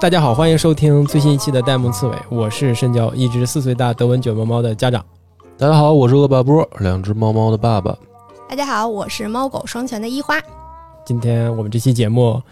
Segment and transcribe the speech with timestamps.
[0.00, 5.04] 大家好，欢迎收听最新一期的弹幕刺猬，我是深交一只四岁大德文卷毛猫的家长。
[5.56, 7.96] 大家好，我是恶霸波，两只猫猫的爸爸。
[8.48, 10.40] 大家好，我是猫狗双全的一花。
[11.04, 12.42] 今天我们这期节目，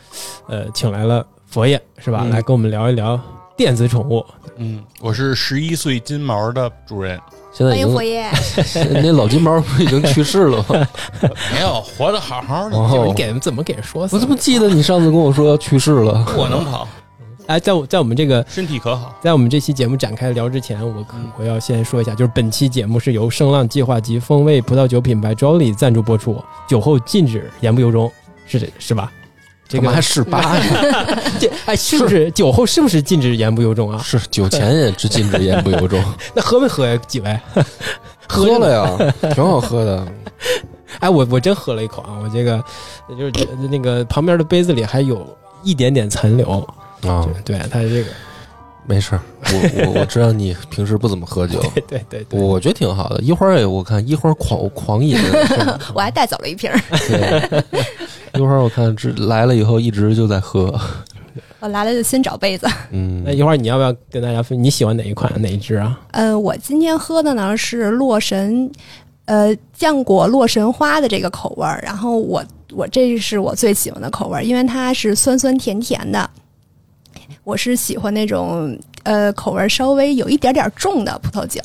[0.46, 2.20] 呃，请来了佛爷，是吧？
[2.22, 3.18] 嗯来跟我们聊一聊
[3.56, 4.24] 电子宠物。
[4.56, 7.20] 嗯，我是十一岁金毛的主人，
[7.52, 8.22] 现在已经欢迎。
[9.02, 10.88] 那老金毛不是已经去世了吗？
[11.52, 14.14] 没有活得好好的，哦你给人怎么给人说死？
[14.16, 16.24] 我怎么记得你上次跟我说要去世了？
[16.36, 16.86] 我能跑，
[17.46, 19.14] 哎，在我在我们这个身体可好？
[19.20, 28.10] 在我们这期节目展开聊之前，我可我要先说一下，就是本期节目是由声浪计划及风味葡萄酒品牌 Jolly 赞助播出，酒后禁止言不由衷，
[28.46, 29.10] 是这是吧？
[29.70, 31.22] 这个还十八呀？
[31.38, 34.02] 这哎，是不是酒后是不是禁止言不由衷啊？
[34.04, 36.02] 是酒前也只禁止言不由衷，
[36.34, 36.96] 那喝没喝呀？
[37.06, 37.38] 几位？
[38.28, 40.06] 喝了呀，挺好喝的。
[40.98, 42.18] 哎，我我真喝了一口啊！
[42.22, 42.62] 我这个
[43.16, 43.32] 就是
[43.70, 45.24] 那个旁边的杯子里还有
[45.62, 46.58] 一点点残留，
[47.06, 48.10] 啊，对它这个，
[48.86, 53.20] 没事儿，我我我知道你平时不怎么喝酒，对对对对，我觉得挺好的。
[53.20, 55.16] 一会儿也我看一会儿狂狂饮，
[55.94, 57.64] 我还带走了一瓶，对，
[58.38, 60.72] 一会儿我看这来了以后一直就在喝，
[61.58, 62.66] 我来了就先找杯子。
[62.92, 64.62] 嗯那，一会儿你要不要跟大家分？
[64.62, 65.98] 你喜欢哪一款哪一支啊？
[66.12, 68.70] 呃，我今天喝的呢是洛神，
[69.24, 71.80] 呃，浆果洛神花的这个口味儿。
[71.84, 76.30] 然后我我这是我最喜欢的口味儿，因为它是酸酸甜甜的。
[77.42, 81.60] 我是喜欢那种呃口味儿稍微有一点点重的葡萄酒。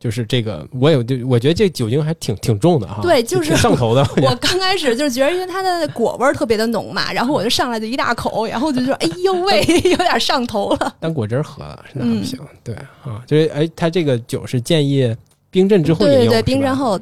[0.00, 4.06] 就是这个，我有就我觉得这酒精还挺挺重的哈，对就是上头的。
[4.22, 10.94] 我刚开始就是觉得，因为它的果味儿特别的浓嘛，然后我就上来就一大口，然后我就说，哎呦喂， 有点上头了。
[11.00, 12.38] 当果汁喝了，那嗯不行。
[12.62, 15.14] 对啊，就是哎，它这个酒是建议
[15.50, 16.98] 冰镇之后饮用，对对对，冰镇后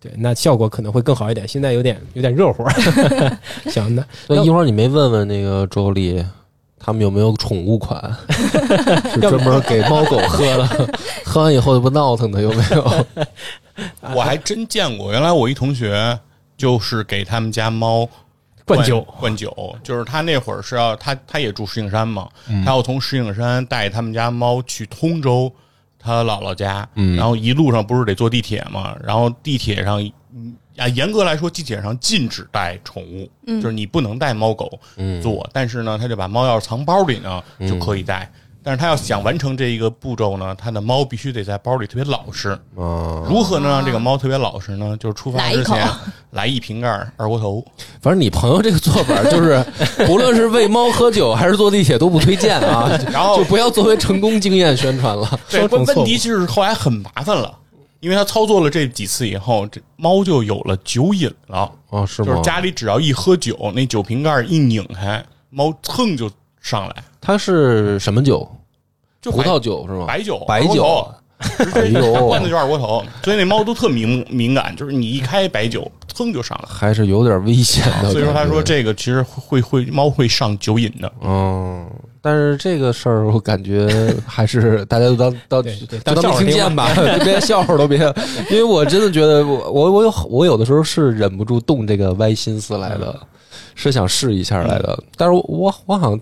[0.00, 1.46] 对，那效果可能会更好一点。
[1.46, 2.64] 现在有点有点热乎。
[3.70, 6.24] 行的，那一会儿你没问问那个周丽，
[6.86, 8.00] 他们有没有宠物款，
[9.12, 10.88] 是专门给猫狗喝的，
[11.26, 13.06] 喝完以后就不闹腾的有没有？
[14.14, 16.16] 我还真见过，原来我一同学
[16.56, 18.08] 就是给他们家猫
[18.64, 19.00] 灌酒。
[19.18, 19.52] 灌酒，
[19.82, 22.64] 就是他那会儿是要他他也住石景山嘛，嗯。
[22.64, 25.52] 他要从石景山带他们家猫去通州
[25.98, 27.16] 他姥姥家，嗯。
[27.16, 30.00] 然后一路上不是得坐地铁嘛，然后地铁上。
[30.76, 38.30] 嗯啊，严格来说，地铁上禁止带宠物，嗯就是你不能带猫狗嗯，做，但是呢，他就把猫要是藏包里呢，就可以带。
[38.62, 42.50] 但是他要想完成这一个步骤呢，他的猫必须得在包里特别老实。
[42.74, 44.96] 啊，如何能让这个猫特别老实呢？
[44.98, 45.88] 就是出发之前
[46.32, 47.64] 来一瓶盖二锅头。
[48.02, 49.64] 反正你朋友这个做法就是，
[50.10, 55.38] 无论是喂猫喝酒还是坐地铁都不推荐啊，然后就不要作为成功经验宣传了。
[55.48, 57.56] 对，问题就是后来很麻烦了，
[58.06, 61.68] 因为他操作了这几次以后，这猫就有了酒瘾了。
[61.90, 62.28] 啊，是吗？
[62.28, 66.30] 就是家里只要一喝酒，那酒瓶盖一拧开，猫蹭就
[66.60, 68.48] 上来，它是什么酒？
[69.20, 70.04] 就葡萄酒是吗？
[70.06, 71.12] 白酒，白酒。
[71.38, 76.68] 哎直接呦灌的就是二锅头，所以那猫都特敏敏感，就是你一开白酒，噌就上来。
[76.68, 78.10] 还是有点危险的。
[78.10, 81.12] 所以说，他说这个其实会会猫会上酒瘾的。
[81.22, 81.86] 嗯，
[82.22, 85.70] 但是这个事儿我感觉还是大家都当当就
[86.02, 86.88] 当听听见吧，
[87.22, 87.98] 别笑话都别，
[88.50, 93.14] 因为我真的觉得我我我有我有的时候是忍不住动这个歪心思来的，
[93.74, 96.20] 是想试一下来的，但是我我我好像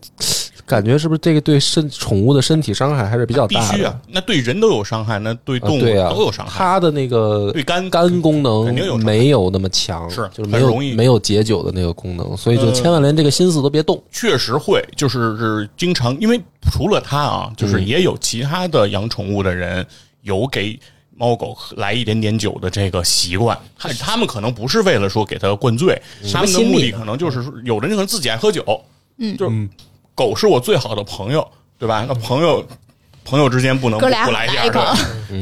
[0.66, 3.76] 感觉是不是这个对身宠物的身体伤害还是比较必大的？
[3.76, 6.52] 须啊，那对人都有伤害，那对动物都有伤害。
[6.56, 14.02] 它的那个对肝肝功能肯定有没有那么强，是就是没有很容易没有解酒的那个功能，所以就呃千万连这个心思都别动。
[14.10, 16.40] 确实会，就是是经常，因为
[16.72, 19.86] 除了它啊，就是嗯也有其他的养宠物的人
[20.22, 20.78] 有给
[21.14, 23.56] 猫狗来一点点酒的这个习惯。
[23.78, 26.00] 他他们可能不是为了说给它灌醉，
[26.32, 28.64] 他们的目的可能就是说，有的人可能自己爱喝酒，
[29.18, 29.68] 嗯就是
[30.14, 31.46] 狗是我最好的朋友，
[31.78, 32.04] 对吧？
[32.08, 32.64] 那朋友。
[33.26, 34.80] 朋友之间不能不不来一下，来一口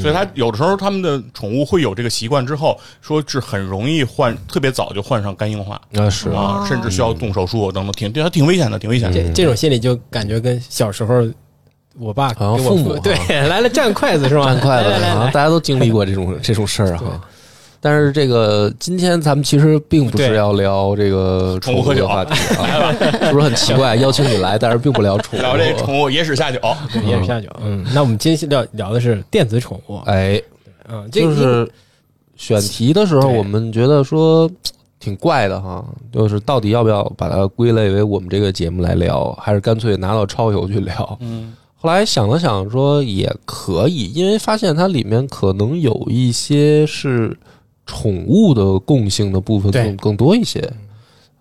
[0.00, 9.20] 所以他有的时候他们的宠物会有这个习惯，之后说是很容易患，特别早就患上肝硬化啊，是啊，甚至需要动手术等等，挺对它挺危险的，挺危险的。
[9.20, 11.28] 这这种心理就感觉跟小时候
[11.98, 13.16] 我爸父母对
[13.48, 14.44] 来了蘸筷子是吧？
[14.44, 17.20] 占筷子啊，来来来来大家都经历过这种这种事儿哈。
[17.84, 22.92] 但是这个今天咱们其实并不是要聊这个宠物的话题啊，
[23.26, 23.96] 是不是很奇怪？
[24.00, 25.42] 邀请你来，但是并不聊宠物。
[25.42, 26.60] 聊这宠物野史下酒，
[26.92, 27.48] 对也是下酒。
[27.60, 29.96] 嗯，那我们今天聊聊的是电子宠物。
[30.04, 30.40] 哎，
[30.88, 31.68] 嗯，就是
[32.36, 34.48] 选题的时候，我们觉得说
[35.00, 41.18] 挺怪的哈，就是到底要不要把它归类为我们这个节目来聊，还是干脆拿到超游去聊？
[41.20, 47.36] 嗯，后来想了想，说也可以，因为发现它里面可能有一些是
[47.86, 50.62] 宠物的共性的部分更更多一些。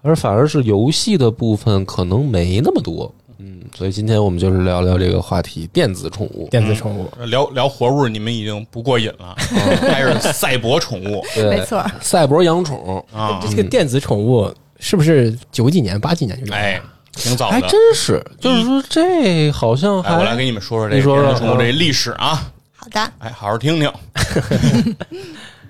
[0.03, 3.13] 而反而是游戏的部分可能没那么多。
[3.37, 6.47] 嗯，所以今天我们就是聊聊这个话题，电子宠物。
[6.49, 9.35] 电子宠物，聊聊活物，你们已经不过瘾了，
[9.81, 11.23] 开始赛博宠物。
[11.35, 11.57] 对。
[11.57, 16.57] 没错，赛博养宠，啊，这个电子宠物是不是九几年、八几年就有了？
[16.57, 16.81] 哎，
[17.13, 17.53] 挺早的。
[17.53, 21.25] 还真是，就是说这好像哎，我来还给你们说说这个你说说。
[21.25, 22.51] 电子宠物这历史啊。
[22.75, 23.91] 好的，哎，好好听听。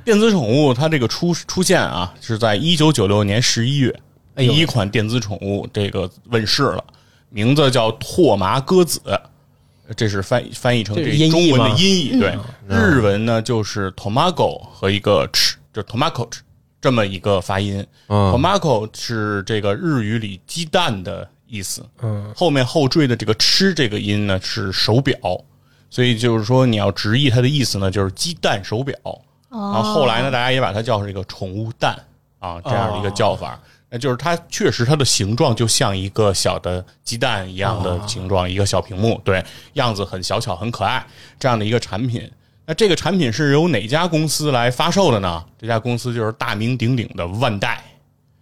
[0.04, 3.94] 电子宠物它这个出出现啊，是在一九九六年十一月，
[4.36, 6.84] 第一款电子宠物这个问世了，
[7.30, 9.02] 名字叫拓麻鸽子，
[9.96, 12.20] 这是翻翻译成这中文的吗音译。
[12.20, 12.38] 对，
[12.68, 16.28] 日文呢就是 tomago 和一个 ch，就 tomaco
[16.80, 17.86] 这么一个发音。
[18.08, 25.16] 嗯 tomaco 是这个日语里鸡蛋的意思，嗯，后面后缀的这个“吃”这个音呢是手表，
[25.90, 28.96] 所以就是说你要直译它的意思呢，就是鸡蛋手表。
[29.52, 31.94] 然后后来呢，大家也把它叫这个宠物蛋
[32.40, 33.60] 啊，这样的一个叫法。
[33.90, 39.44] 那就是它确实它的形状就像一个小的鸡蛋一样的形状，一个小屏幕，对，
[39.74, 41.06] 样子很小巧很可爱，
[41.38, 42.32] 这样的一个产品。
[42.66, 45.44] 那这个产品是由哪家公司来发售的呢？
[45.60, 47.84] 这家公司就是大名鼎鼎的万代。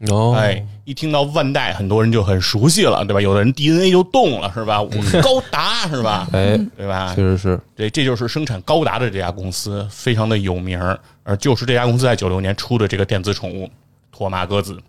[0.07, 3.19] 哦，哎，一听到万代，很多人就很熟悉了，对吧？
[3.19, 4.81] 有的人 DNA 就动了，是吧？
[4.81, 4.89] 我
[5.21, 6.25] 高达是吧？
[6.31, 7.21] 哎，对吧确？
[7.21, 13.69] 实是，对，这就是生产高达的这家公司，非常的有名儿，而就是这家公司在九六年出的这个电子宠物
[14.09, 14.79] 托马鸽子。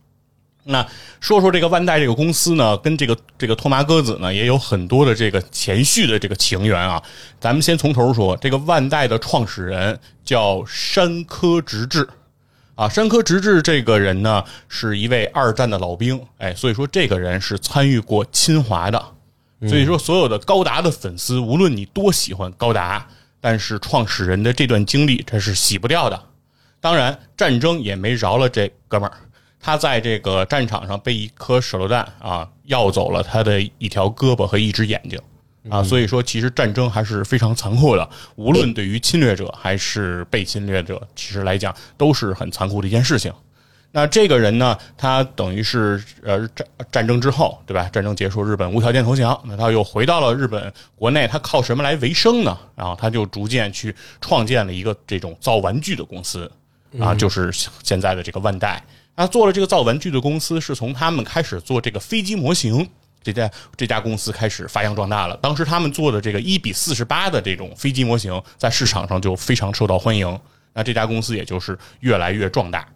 [0.63, 0.87] 那
[1.19, 7.03] 说说这个万代这个公司呢，跟这个这个托马鸽子呢，也有很多的这个前续的这个情缘啊。
[7.41, 12.07] 咱们先从头说，这个万代的创始人叫山科直治。
[12.81, 19.05] 啊，山科直治这个人呢，是一位二战的老兵，哎，所以说这个人是参与过侵华的，
[19.69, 23.07] 所以说所有的高达的粉丝，无论你多喜欢高达，
[23.39, 26.19] 但是创始人的这段经历，这是洗不掉的。
[26.81, 29.15] 当然，战争也没饶了这哥们儿，
[29.61, 35.21] 他在这个战场上被一颗手榴弹啊要走了他的一条胳膊和一只眼睛
[35.69, 43.33] 啊，所以说其实战争还是非常残酷的，无论对于侵略者还是被侵略者，其实来讲都是很残酷的一件事情。
[43.93, 47.91] 那这个人呢，他等于是呃战战争之后，对吧？
[47.93, 52.57] 战争结束，日本无条件投降，那他又回到了日本国内，他靠什么来维生呢？
[52.77, 56.51] 然后他就逐渐去创建了一个这种造玩具的公司，
[57.01, 57.51] 啊，就是
[57.83, 58.83] 现在的这个万代。
[59.17, 62.89] 他做了这个造玩具的公司，是从他们开始做这个飞机模型。
[63.23, 65.37] 这家这家公司开始发扬壮大了。
[65.39, 70.41] 当时他们做的这个一比四十八的这种飞机模型，在市场上就非常受到欢迎。
[70.73, 72.87] 那这家公司也就是越来越壮大。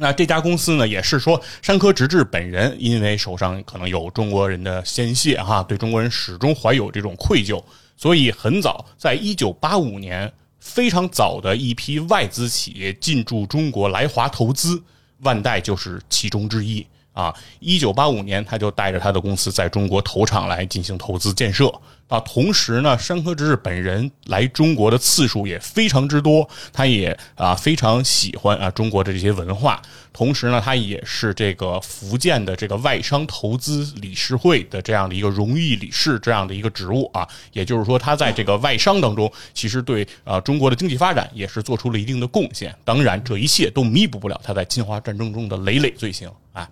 [0.00, 7.60] 那这家公司呢，也是说山科直治本人，因为手上可能有中国人的鲜血哈，对中国人始终怀有这种愧疚，
[7.96, 14.80] 所以很早，在一九八五年，非常早的一批外资企业进驻中国来华投资，
[15.22, 16.86] 万代就是其中之一
[17.18, 17.34] 啊。
[17.58, 21.72] 一九八五年，他就带着他的公司在中国投厂来进行投资建设。
[22.06, 29.82] 啊，同时呢，山科直日本人来中国的次数也非常之多，他也啊非常喜欢啊中国的这些文化。
[30.10, 37.28] 同时呢，他也是这个福建的这个外商投资理事会的这样的一个荣誉理事这样的一个职务啊。
[37.52, 42.74] 也就是说，他在这个外商当中，其实对啊中国的经济发展也是做出了一定的贡献。
[42.86, 46.66] 当然，这一切都弥补不了他在侵华战争中的累累罪行啊。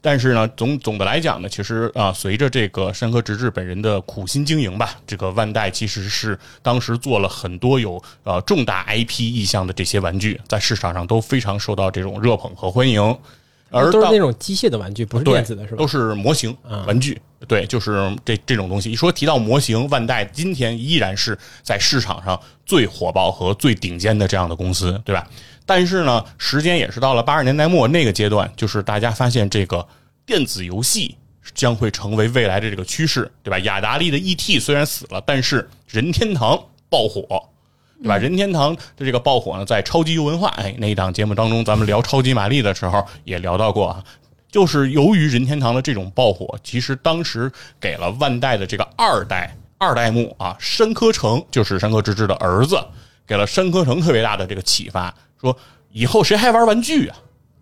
[0.00, 13.16] 但是呢，总总的来讲呢，其实啊，随着这个山科直治本人的苦心经营吧，这个万代其实是当时做了很多有呃重大 IP 意向的这些玩具，在市场上都非常受到这种热捧和欢迎。
[13.72, 15.86] 而都是那种机械的玩具，不是电子的，是吧都？
[15.86, 16.52] 是模型
[16.88, 18.90] 玩具，对，就是这这种东西。
[18.90, 22.36] 一说提到模型，万代今天依然是在市场上
[22.66, 25.24] 最火爆和最顶尖的这样的公司，对吧？
[25.70, 29.86] 但是呢，时间也是到了八十年代末那个阶段，就是大家发现这个
[30.26, 31.16] 电子游戏
[31.54, 33.56] 将会成为未来的这个趋势，对吧？
[33.60, 37.22] 雅达利的 ET 虽然死了，但是任天堂爆火。
[38.02, 38.16] 对吧？
[38.16, 44.02] 任天堂的这个爆火呢，在超级游文化哎那一档节目当中，咱们聊超级玛丽的时候也聊到过啊。
[44.50, 52.82] 就是由于任天堂的这种爆火，其实当时给了万代的这个二代二代目啊，山科成就是山科直治的儿子，
[53.26, 55.56] 给了山科成特别大的这个启发，说
[55.92, 57.16] 以后谁还玩玩具啊？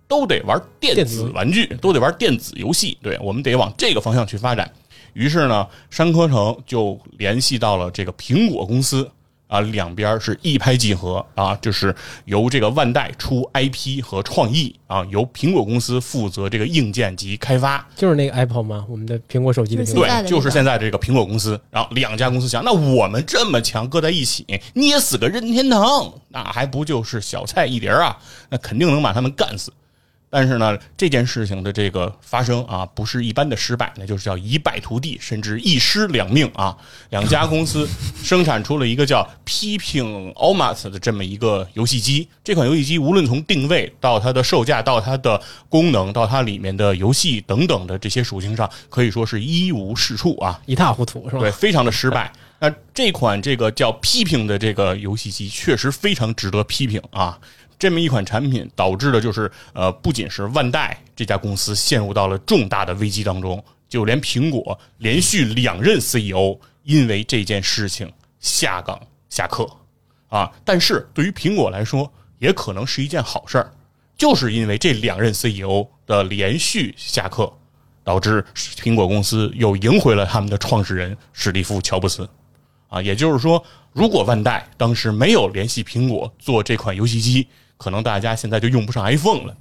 [0.07, 2.97] 都得玩电子玩具，都得玩电子游戏。
[3.03, 4.73] 对我们得往这个方向去发展。
[5.13, 9.11] 于是呢，山科城就联系到了这个苹果公司。
[9.49, 11.95] 啊，两边是一拍即合啊，就是
[12.27, 17.85] 由这个万代出 IP 和创意啊，由苹果公司负责这个硬件及开发。
[17.97, 18.85] 就是那个 Apple 吗？
[18.89, 28.17] 我们的苹果手机的对，就是现在这个苹果公司，然后两家公司想，那我们这么强，搁在一起捏死个任天堂，那还不就是小菜一碟啊？
[28.51, 29.73] 那肯定能把他们干死。
[30.31, 36.77] 但是呢，这件事情的这个发生啊，不是一般的失败，那就是叫一败涂地，甚至一尸两命啊。
[37.11, 37.89] 两家公司
[38.23, 42.29] 生产出了一个叫 Peeping Almat 的这么一个游戏机。
[42.45, 50.61] 这款游戏机无论从定位到它的售价，到它的功能，到它里面的游戏等等的这些属性上，可以说是一无是处啊。
[50.67, 51.41] 一塌糊涂是吧？
[51.41, 52.31] 对，非常的失败。
[52.61, 57.39] 那这款这个叫批评的这个游戏机，确实非常值得批评啊。
[57.79, 69.69] 这么一款产品导致的就是，呃，不仅是万代这家公司陷入到了重大的危机当中，就连苹果连续两任 CEO 因为这件事情下岗下课
[70.29, 70.51] 啊。
[70.65, 73.73] 但是对于苹果来说，也可能是一件好事儿，
[74.17, 77.53] 就是因为这两任 CEO 的连续下课，
[78.03, 82.29] 导致苹果公司又赢回了他们的创始人史蒂夫·乔布斯
[82.89, 83.01] 啊。
[83.01, 87.47] 也就是说，如果万代当时没有联系苹果做这款游戏机，
[87.79, 89.57] 可能大家现在就用不上 iPhone 了，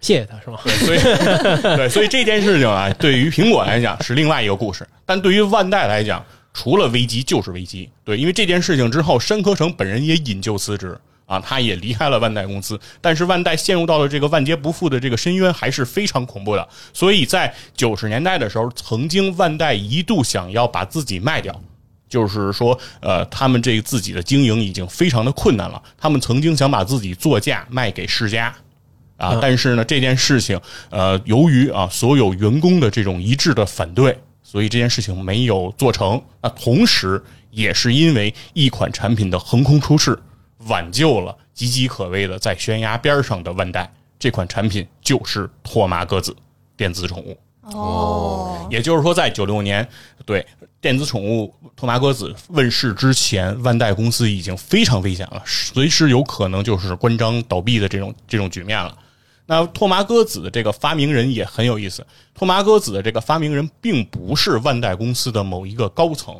[0.00, 0.58] 谢谢他是吗？
[0.64, 0.98] 对，所以
[1.76, 7.88] 对，所以这件事情啊，对于苹果来讲是另外一个故事，但对于万代来讲，除了危机就是危机。
[8.02, 12.80] 对，因为这件事情之后，山科成本人也引咎辞职啊，他也离开了万代公司。
[13.00, 16.68] 但是万代陷入到了这个万劫不复的这个深渊，还是非常恐怖的。
[16.92, 21.54] 所以在九十年代的时候，曾经万代一度想要把自己卖掉。
[22.10, 25.80] 就是说，呃，他们这自己的经营已经非常的困难了。
[25.96, 28.54] 他们曾经想把自己作价卖给世家，
[29.16, 36.20] 啊，但是呢，这件事情，呃，由于啊所有员工的这种一致的反对，所以这件事情没有做成。
[36.42, 40.18] 那同时，也是因为一款产品的横空出世，
[40.66, 43.90] 挽救了岌岌可危的在悬崖边上的万代。
[44.18, 46.36] 这款产品就是托马鸽子
[46.76, 47.38] 电子宠物。
[47.72, 49.86] 哦，也就是说，在九六年，
[50.24, 50.46] 对。
[50.82, 58.96] 电子宠物托马鸽子问世之前，万代公司已经非常危险了，随时有可能就是关张倒闭的这种这种局面了。
[59.44, 66.34] 那托马鸽子的这个发明人也很有意思，托马鸽子的这个发明人并不是万代公司的某一个高层，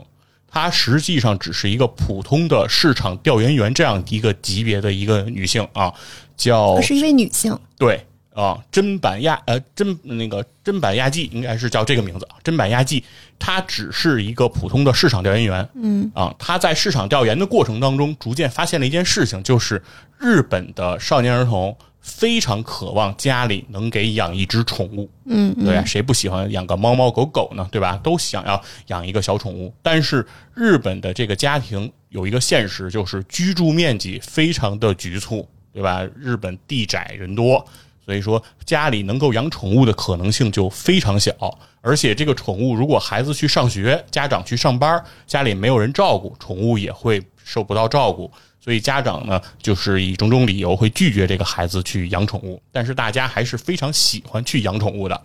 [0.51, 5.93] 他实际上只是一个普通的市场调研员这样一个级别的一个女性啊，
[6.35, 8.07] 叫是一位女性，对。
[8.41, 12.37] 啊，真板亚呃，真那个真板亚纪应该是叫这个名字啊。
[12.43, 13.05] 真板亚纪，
[13.39, 15.69] 他只是一个普通的市场调研员。
[15.75, 19.83] 嗯啊，他在市场调研的过程当中，逐渐发现了一件事情，就是
[20.19, 25.11] 日本的少年儿童非常渴望家里能给养一只宠物。
[25.27, 27.69] 嗯，对啊，谁不喜欢养个猫猫狗狗呢？
[27.71, 28.01] 对吧？
[28.03, 29.75] 都想要养一个小宠物。
[29.83, 36.09] 但是日本的这个家庭有一个现实，就是居住面积非常的局促，对吧？
[36.17, 37.63] 日本地窄人多。
[38.11, 41.33] 所以说，家里能够养宠物的可能性就非常小，
[41.81, 48.29] 而且这个宠物如果孩子去上学，家长去上班，家里没有人照顾，宠物也会受不到照顾。
[48.61, 52.61] 所以家长呢，就是以种种理由会拒绝这个孩子去养宠物。
[52.73, 55.23] 但是大家还是非常喜欢去养宠物的。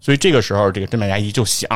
[0.00, 1.68] 所以这个时候，这个真买牙医就想，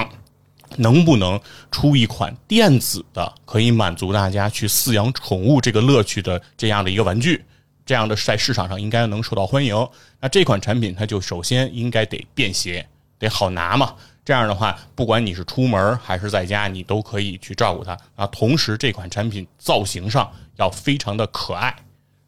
[0.77, 1.41] 能不能
[1.73, 7.45] 出一款电子的，可以满足大家去饲养宠物这个乐趣的这样的一个玩具。
[7.93, 9.77] 这样的在市场上应该能受到欢迎。
[10.19, 12.83] 那这款产品它就首先应该得便携，
[13.19, 13.95] 得好拿嘛。
[14.25, 18.27] 这样的话，不管你是出门还是在家，你都可以去照顾它啊。
[18.29, 21.77] 同时，这款产品造型上要非常的可爱，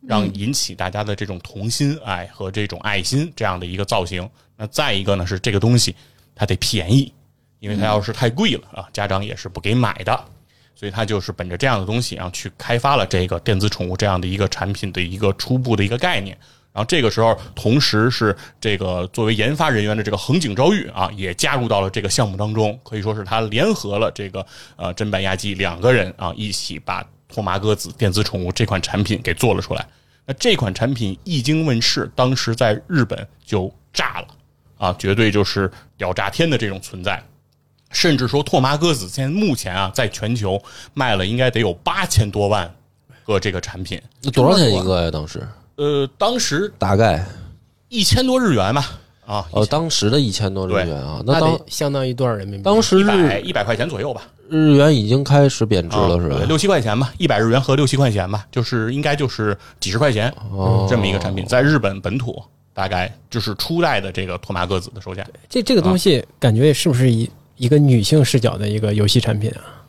[0.07, 4.29] 让引起大家的这种童心爱和这种爱心这样的一个造型。
[4.59, 5.97] 那再一个呢，是这个东西
[6.35, 7.11] 它得便宜，
[7.59, 10.25] 因为它要是太贵了啊，家长也是不给买的。
[10.75, 16.37] 所以他就是本着这样的东西，然后去开发了这个电子宠物这样的一个产品的一个初步的一个概念。
[16.73, 22.77] 然后这个时候，同时是这个作为研发人员的这个横井昭裕啊，也加入到了这个项目当中。
[22.83, 29.87] 可以说是他联合了这个呃真白亚纪两个人啊，一起把托马鸽子电子宠物这款产品给做了出来。
[30.27, 34.27] 那这款产品一经问世，当时在日本就炸了
[34.77, 37.23] 啊，绝对就是屌炸天的这种存在。
[37.95, 40.61] 甚至说，拓麻鸽子现在目前啊，在全球
[40.93, 42.71] 卖了应该得有八千多万
[43.25, 43.99] 个这个产品。
[44.23, 45.11] 那多少钱一个呀？
[45.11, 45.49] 当时？
[45.77, 47.25] 呃，当时大概
[47.89, 48.91] 一千多日元吧。
[49.25, 52.63] 啊，哦，当时的一千多日元啊，那当相当于多少人民币？
[52.63, 54.23] 当时一百一百块钱左右吧。
[54.51, 56.43] 日元已经开始贬值了，是吧？
[56.47, 60.31] 六七块钱吧，一百日元和六七块钱吧，就是应该就是几十块钱
[60.87, 62.43] 这么一个产品，在日本本土
[62.75, 65.27] 大概就是初代的这个拓麻鸽子的售价。
[65.49, 67.31] 这这个东西感觉是不是一？
[67.57, 69.85] 一个女性视角的一个游戏产品啊，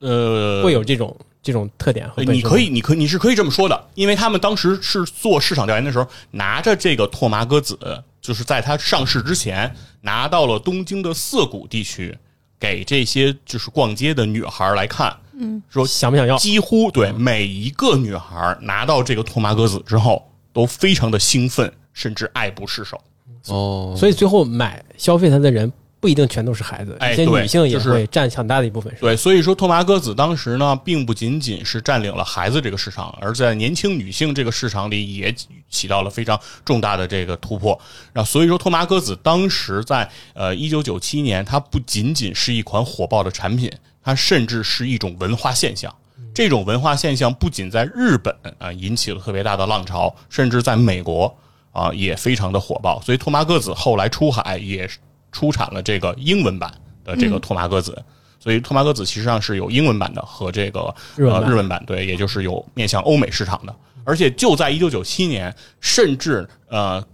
[0.00, 2.10] 呃，会有这种这种特点。
[2.16, 7.78] 你可以，你可你是可以这么说的，因为他们当时是做市场调研的时候，拿着这个拓麻鸽子，
[8.20, 12.16] 就是在它上市之前，拿到了东京的涩谷地区，
[12.58, 16.36] 给这些就是逛街的女孩来看，嗯，说想不想要？
[16.36, 23.00] 几乎对每一个女孩拿到这个拓麻鸽子之后，都非常的兴奋，甚至爱不释手。
[23.46, 28.94] 哦，所以最后买消费它的人不一定全都是孩子，一些哎女性也是会占很大的一部分。
[28.94, 35.34] 是对，所以说托马戈子当时呢，并不仅仅是占领了孩子这个市场，而在年轻女性这个市场里也
[35.68, 37.78] 起到了非常重大的这个突破。
[38.12, 43.70] 然后，所以说托马戈子当时在呃一九九七年，它不仅仅是一款火爆的产品，
[44.02, 45.92] 它甚至是一种文化现象。
[46.32, 51.36] 这种文化现象不仅在日本啊、引起了特别大的浪潮，甚至在美国
[51.72, 53.02] 啊、也非常的火爆。
[53.04, 54.88] 所以托马鸽子后来出海也
[55.32, 56.72] 出产了这个英文版
[57.04, 58.02] 的这个托马歌子。
[58.40, 63.74] 所以托马歌子其实上是有英文版的和这个日呃日文版，对，也就是有面向欧美市场的。
[64.04, 67.04] 而且就在一九九七年，甚至呃，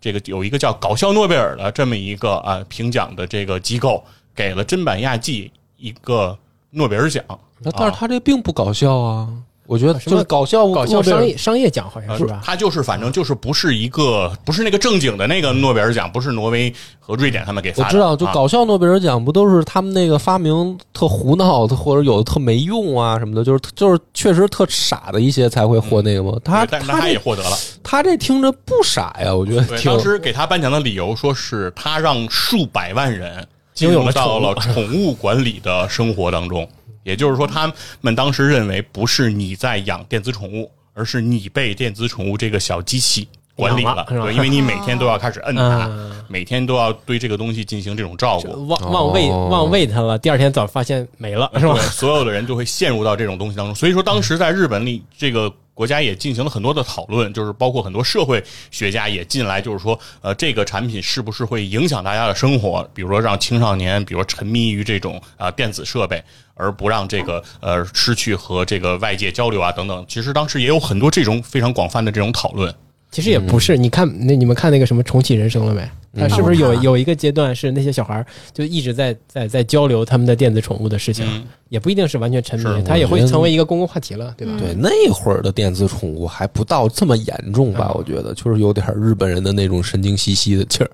[0.00, 4.04] 这个有一个叫“搞笑诺贝尔”的这么一个啊、评奖的这个机构，
[4.34, 6.36] 给了真版亚纪一个
[6.70, 7.24] 诺贝尔奖。
[7.60, 9.32] 那但是他这并不搞笑啊，
[9.66, 12.42] 我觉得就是搞笑搞笑商业商业奖好像是吧？
[12.44, 17.88] 他就是反正就是不是一个不是那个正经的那个诺贝尔奖，不是挪威和瑞典他们给发的。
[17.88, 26.38] 我知道，就啊搞笑诺贝尔奖不都是他们那个发明特胡闹的，或者有的特没用啊什么的，就是就是确实特傻的一些才会获那个吗？
[26.44, 27.56] 他但他也获得了。
[27.82, 36.68] 他这听着不傻呀，我觉得当时给他颁奖的理由说是他让数百万人进入到了宠宠物管理的生活当中。
[37.04, 44.06] 也就是说，他们当时认为不是你在养电子宠物，而是你被电子宠物这个小机器管理了了。
[44.08, 48.66] 对，因为你每天都要开始摁它嗯，每天都要对这个东西进行这种照顾。
[48.66, 51.82] 忘忘喂哦忘喂它了，第二天早发现没了，是吧对，？
[51.82, 53.74] 所有的人就会陷入到这种东西当中。
[53.74, 62.88] 所以说，当时在日本里，这个国家也进行了很多的讨论，就是包括很多社会学家也进来，就是说，呃，这个产品是不是会影响大家的生活？
[62.94, 66.22] 比如说，让青少年，比如说沉迷于这种啊、电子设备，
[66.54, 70.04] 而不让这个呃失去和这个外界交流啊等等。
[70.08, 72.72] 其实当时也有很多这种非常广泛的这种讨论。
[73.10, 75.88] 其实也不是，你看那你们看那个什么重启人生了没？
[76.16, 84.54] 他是不是有有一个阶段是那些小孩儿就一直在在在交流他们的电子宠物的事情，嗯也不一定是完全沉迷，他也会成为一个公共话题了，对吧？
[84.60, 87.90] 对那会儿的电子宠物还不到这么严重吧？
[87.96, 90.90] 我觉得就是有点日本人的那种神经兮兮的劲儿，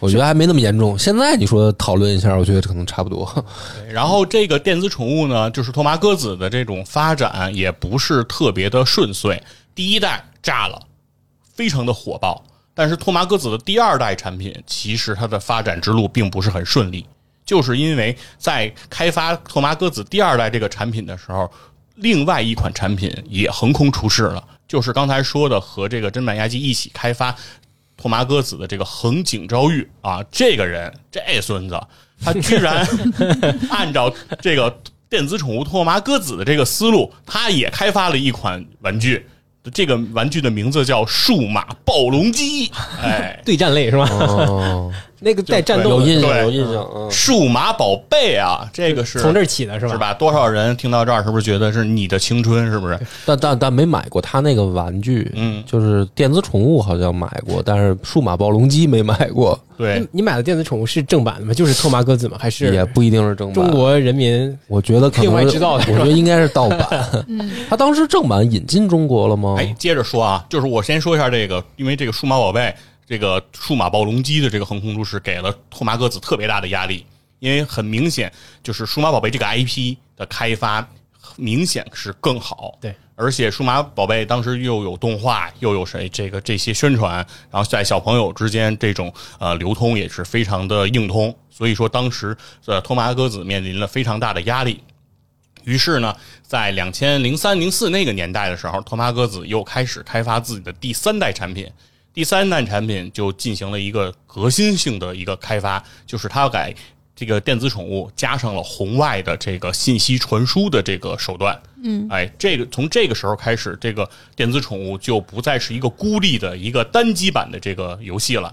[0.00, 0.98] 我觉得还没那么严重。
[0.98, 3.26] 现在你说讨论一下，我觉得可能差不多。
[3.90, 9.42] 然后这个电子宠物呢，就是托马鸽子的这种发展也不是特别的顺遂。
[9.74, 10.78] 第一代炸了，
[11.54, 12.44] 非常的火爆，
[12.78, 17.04] 但是托马鸽子的第二代产品，其实它的发展之路并不是很顺利，
[17.44, 21.50] 就是因为在开发托马鸽子第二代这个产品的时候，
[21.96, 27.34] 另外一款产品也横空出世了，就是刚才说的和这个真板压机一起开发
[27.96, 31.76] 托马鸽子的这个横井昭裕啊，这个人这孙子，
[32.22, 32.86] 他居然
[33.70, 39.26] 按照这个电子宠物托马鸽子的这个思路，他也开发了一款玩具。
[39.70, 42.70] 这个玩具的名字叫数码暴龙机，
[43.02, 44.08] 哎， 对战类是吧？
[44.10, 46.86] 哦，那个带战斗有印象，有印象。
[46.94, 49.92] 嗯，数码宝贝啊，这个是从这儿起的是吧？
[49.92, 50.14] 是吧？
[50.14, 52.70] 多少人听到这儿，是不是觉得是你的青春？
[52.70, 52.98] 是不是？
[53.26, 61.54] 但但但没买过他那个玩具，嗯就是电子宠物好像买过，但是数码暴龙机没买过，对你，买的电子宠物是正版的吗？
[61.54, 62.36] 就是托马鸽子吗？
[62.38, 63.54] 还是也不一定是正版。
[63.54, 67.26] 中国人民我觉得可能是另外制造的我觉得应该是盗版。
[67.68, 69.56] 他当时正版引进中国了吗？
[69.58, 72.74] 哎，接着说啊，就是我先说一下这个，因为这个数码宝贝、
[73.08, 77.06] 这个数码暴龙机的这个横空出世，给了托马鸽子特别大的压力，
[77.38, 78.30] 因为很明显
[78.62, 80.86] 就是数码宝贝这个 IP 的开发
[81.36, 82.76] 明显是更好。
[82.82, 87.14] 对，而且数码宝贝当时又有动画，又有谁这个这些宣传，
[87.50, 94.82] 然后在小朋友之间这种呃流通也是非常的硬通，所以说当时呃托马鸽子面临了非常大的压力。
[95.64, 101.66] 于是呢，在两千零三零四那个年代的时候，托马鸽子又开始开发自己的第三代产品。
[102.18, 106.74] 第三代产品就进行了一个革新性的一个开发，就是它改
[107.14, 111.56] 这个电子宠物加上了红外的这个信息传输的这个手段。
[111.84, 118.52] 嗯，哎，这个从这个时候开始，这个电子宠物就不再是一个孤立的一个单机版的这个游戏了。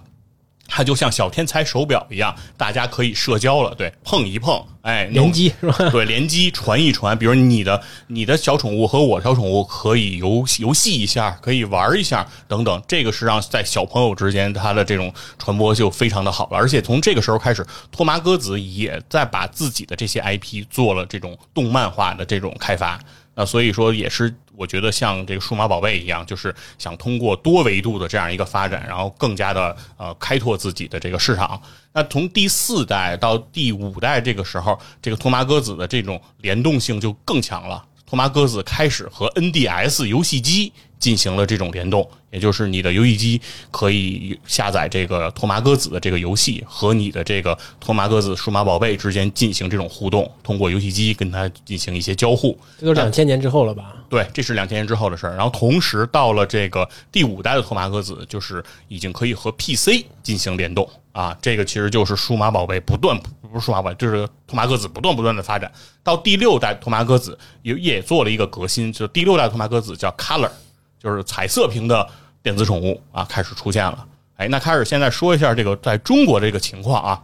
[0.68, 5.90] 它就像小天才手表一样，大家可以社交了，对，碰一碰，哎，联机是吧？
[5.90, 16.58] 对，联机传一传，比如你的你的小宠物和我小宠物可以游游戏一下，可以玩一下等等，这个是让在小朋友之间它的这种传播就非常的好了。
[16.58, 23.00] 而且从这个时候开始，托马鸽子也在把自己的这些 IP 做了这种动漫化的这种开发。
[23.38, 31.62] 那所以说也是，我觉得像这个数码宝贝一样，就是想通过多维度的这样一个发展，然后更加的呃开拓自己的这个市场。
[31.94, 37.84] 那从第四代到第五代这个时候，这个托马鸽子的这种联动性就更强了。
[38.06, 43.42] 托马鸽子开始和 NDS 游戏机进行了这种联动，也就是你的游戏机
[43.72, 52.58] 可以下载这个托马鸽子的这个游戏，和你的这个托马鸽子数码宝贝之间进行这种互动，通过游戏机跟它进行一些交互。
[52.80, 53.96] 这都两千年之后了吧？
[54.10, 55.36] 对，这是两千年之后的事儿。
[55.36, 61.36] 然后同时到了这个第五代的托马鸽子，就是已经可以和 PC 进行联动啊。
[61.42, 63.20] 这个其实就是数码宝贝不断
[63.56, 65.72] 不是数码宝，就是托马鸽子不断不断的发展。
[66.04, 70.52] 到第六代托马鸽子也也做了一个革新，就第六代托马鸽子叫 Color，
[71.00, 72.06] 就是彩色屏的
[72.44, 74.06] 电子宠物啊开始出现了。
[74.36, 77.24] 哎，那开始现在说一下这个在中国这个情况啊。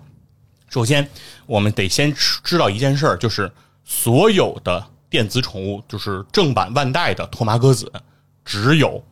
[0.70, 1.06] 首先，
[1.48, 3.52] 我们得先知道一件事儿，就是
[3.84, 7.92] 所有的电子宠物，就是正版万代的托马鸽子，
[8.46, 9.04] 只有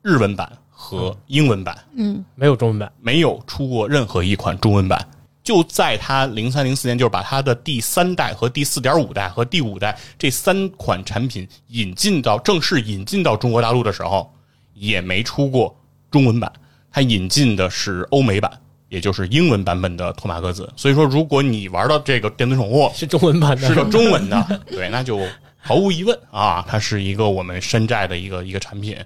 [0.00, 5.06] 日文版和英文版，嗯没有中文版，没有出过任何一款中文版。
[5.50, 14.32] 就在它零三零四年，就是把它的第三代和第四点五代和第五代这三款产品引进到正式引进到中国大陆的时候，
[14.74, 15.76] 也没出过
[16.08, 16.52] 中文版，
[16.92, 18.48] 它引进的是欧美版，
[18.90, 20.72] 也就是英文版本的托马鸽子。
[20.76, 25.20] 所以说，如果你玩到这个电子宠物是中文版的，是个中文的， 对，那就
[25.58, 28.96] 毫无疑问啊，它是一个我们山寨的一个一个产品。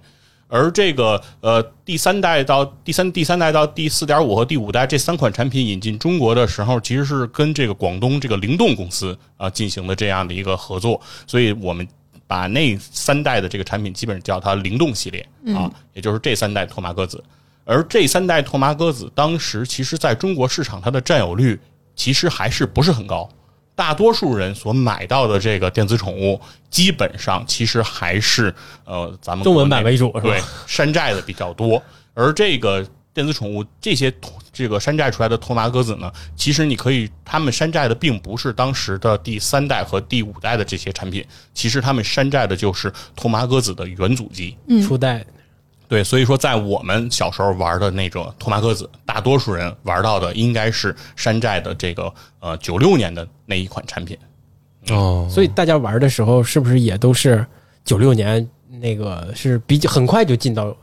[0.54, 11.84] 而这个呃第三代到第三第三代到第四点五和第五代这三款产品引进中国的时候，其实是跟这个广东这个灵动公司啊进行的这样的一个合作，所以我们
[12.28, 17.20] 把那三代的这个产品基本上叫它灵动系列啊，也就是这三代拓麻鸽子。
[17.64, 21.58] 而这三代拓麻鸽子当时其实在中国市场它的占有率
[21.96, 23.28] 其实还是不是很高。
[23.74, 31.82] 大多数人所买到的这个电子宠物，基本上其实还是呃咱们中文版为主是吧对，山寨的比较多。
[32.14, 34.12] 而这个电子宠物这些
[34.52, 44.56] 这个山寨出来的托马鸽子呢，其实你可以，他们山寨的并不是当时的第三代和第五代的这些产品，其实他们山寨的就是托马鸽子的元祖机。
[44.86, 45.24] 初代
[45.94, 54.18] 对，所以说在我们小时候玩的那个托马鸽子，大多数人玩到的应该是山寨的这个呃九六年的那一款产品。
[54.90, 57.46] 哦，所以大家玩的时候是不是也都是
[57.84, 58.44] 九六年
[58.80, 60.76] 那个是比较很快就进到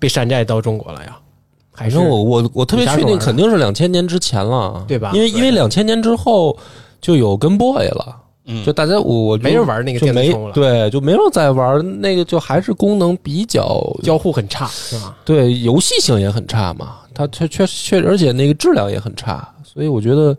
[0.00, 1.16] 被山寨到中国了呀？
[1.72, 5.12] 还是反正我我我特别确定，肯定是两千年之前了，对吧？
[5.14, 6.58] 因为因为两千年之后
[7.00, 8.64] 就有跟 boy 了，嗯。
[8.64, 10.54] 就大家我我没人玩那个就没电子宠物了。
[10.54, 15.16] 对，就没有再玩那个，就还是功能比较交互很差是吧？
[15.24, 20.36] 对，游戏性也很差嘛，它确确确，而且那个质量也很差，所以我觉得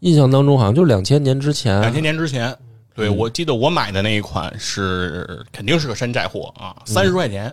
[0.00, 2.56] 印象当中好像就是两千年之前，两千年之前，
[2.94, 3.16] 对嗯。
[3.16, 7.52] 我记得我买的那一款是肯定是个山寨货啊，三十块钱，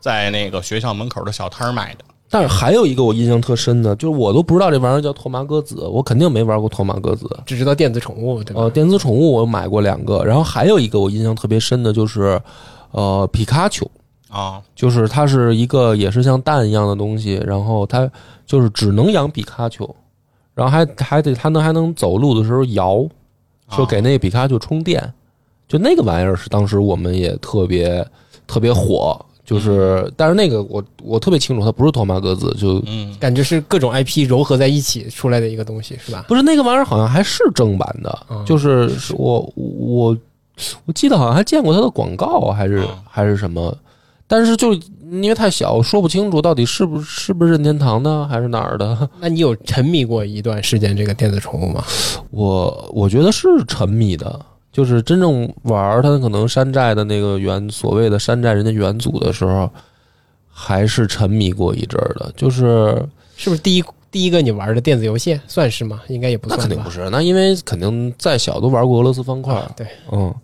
[0.00, 2.04] 在那个学校门口的小摊儿买的。
[2.34, 7.30] 但是还有一个我印象特深的，就是我都不知道这玩意儿叫拓麻鸽子，我肯定没玩过拓麻鸽子。
[7.46, 8.62] 只知道电子宠物对吧？
[8.62, 12.42] 呃，电子宠物我买过两个，然后还有一个我印象特别深的就是，
[12.90, 13.88] 呃，皮卡丘，
[14.28, 18.10] 啊，就是它是一个也是像蛋一样的东西，然后它
[18.44, 19.88] 就是只能养皮卡丘，
[20.56, 23.06] 然后还还得它能还能走路的时候摇，
[23.70, 25.00] 就给那个皮卡丘充电，
[25.68, 28.04] 就那个玩意儿是当时我们也特别
[28.48, 36.24] 特别火，就是但是那个我我特别清楚，它不是托马格子，就嗯，感觉是各种 IP 糅合在一起出来的一个东西是吧？
[36.26, 40.16] 不是那个玩意儿，好像还是正版的，嗯就是是我我
[40.86, 43.76] 我记得好像还见过它的广告，还是、嗯还是什么，
[44.26, 49.08] 但是就因为太小，说不清楚到底是不是不是任天堂的还是哪儿的。
[49.20, 51.84] 那你有沉迷过一段时间这个电子宠物吗？
[52.30, 54.40] 我我觉得是沉迷的，
[54.74, 59.70] 就是真正玩儿它可能山寨的那个元所谓的山寨人家元祖的时候，
[60.50, 63.00] 还是沉迷过一阵儿的，就是
[63.36, 66.00] 是不是第一第一个你玩的电子游戏算是吗？
[66.08, 69.54] 应该也不算那，肯定不是，那因为肯定再小都玩过俄罗斯方块。
[69.54, 70.34] 啊对，嗯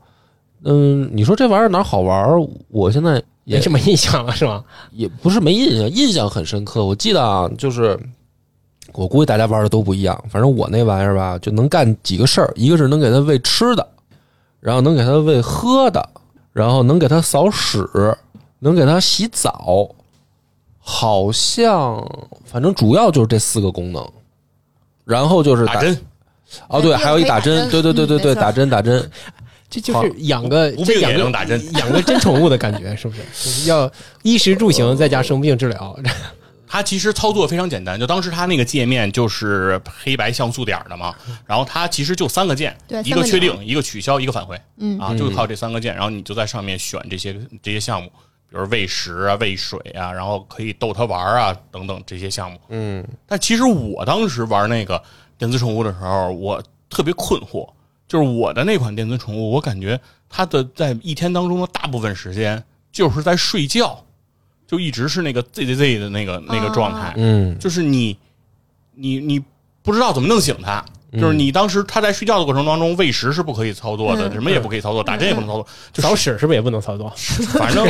[0.63, 2.29] 嗯，你说这玩意儿哪好玩？
[2.69, 4.63] 我现在也没什么印象了是吗？
[4.93, 6.85] 也不是没印象，印象很深刻。
[6.85, 7.99] 我记得啊，就是
[8.93, 13.89] 我估计大家玩的都不一样，反正我那玩意儿吧，就能干几个事儿，一个是能给它喂吃的，
[14.61, 16.09] 然后能给它喂喝的，
[16.53, 17.89] 然后能给它扫屎，
[18.59, 19.89] 能给它洗澡，
[20.79, 22.07] 好像
[22.45, 24.07] 反正主要就是这四个功能。
[25.07, 25.99] 然后就是打针，
[26.69, 29.11] 哦，对，还有一打针，对对对对对，嗯打针打针，
[29.69, 31.61] 这就是养个养个也能打针。
[31.75, 33.21] 养个真宠物的感觉，是不是？
[33.23, 33.91] 就是要
[34.23, 35.99] 衣食住行再加生病治疗，
[36.73, 41.13] 它其实操作非常简单，就当时它那个界面就是黑白像素点儿的嘛，
[41.45, 44.97] 然后它其实就三个键，对一个确定，一个取消，一个返回，嗯。
[45.01, 48.09] 啊，就靠这三个键，然后你就在上面选这些这些项目，
[48.49, 52.57] 比如喂食啊、喂水啊，然后可以逗它玩啊等等这些项目。
[52.69, 55.03] 嗯，但其实我当时玩那个
[55.37, 57.69] 电子宠物的时候，我特别困惑，
[58.07, 64.05] 就是我的那款电子宠物，我感觉它的在一天当中的大部分时间就是在睡觉，
[64.71, 68.17] 就一直是那个 Z Z Z 的那个那个状态，嗯，就是你
[68.95, 69.43] 你你
[69.83, 70.85] 不知道怎么弄醒它。
[71.19, 77.13] 就是你当时他在睡觉的过程当中，喂食是不可以操作的，嗯什么也不可以操作，打针也不能操作， 就扫屎是不是也不能操作？
[77.55, 77.87] 反正？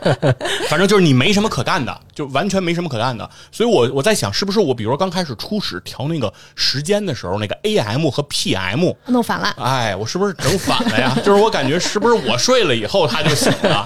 [0.68, 3.28] 反正就是你没什么可干的，就完全没什么可干的。
[3.52, 9.54] 所以我我在想，是不是我比如说刚开始初始调那个时间的时候，那个 AM 和 PM，弄反了。
[9.58, 11.14] 哎，我是不是整反了呀？
[11.24, 13.84] 就是我感觉是不是我睡了以后他就醒了，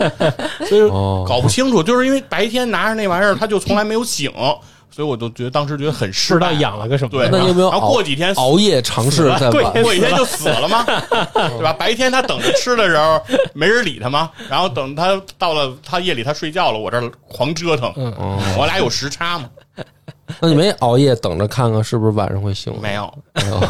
[0.68, 1.82] 所以哦搞不清楚。
[1.82, 4.30] 就是因为白天拿着那玩意儿，他就从来没有醒，
[4.90, 6.48] 所以我就觉得当时觉得很不失败。
[6.48, 7.10] 知道养了个什么。
[7.10, 9.82] 对，那你有没有然后熬过几天熬夜尝试再对，玩？
[9.82, 10.84] 过几天 就死了吗？
[11.32, 11.72] 对吧？
[11.72, 13.20] 白天他等着吃的时候，
[13.54, 14.30] 没人理他吗？
[14.48, 19.48] 然后等他到了他夜里他睡觉了，我这儿狂折腾，哦我俩有时差吗？
[20.40, 22.74] 那你没熬夜等着看看是不是晚上会醒？
[22.82, 23.60] 没有，没有。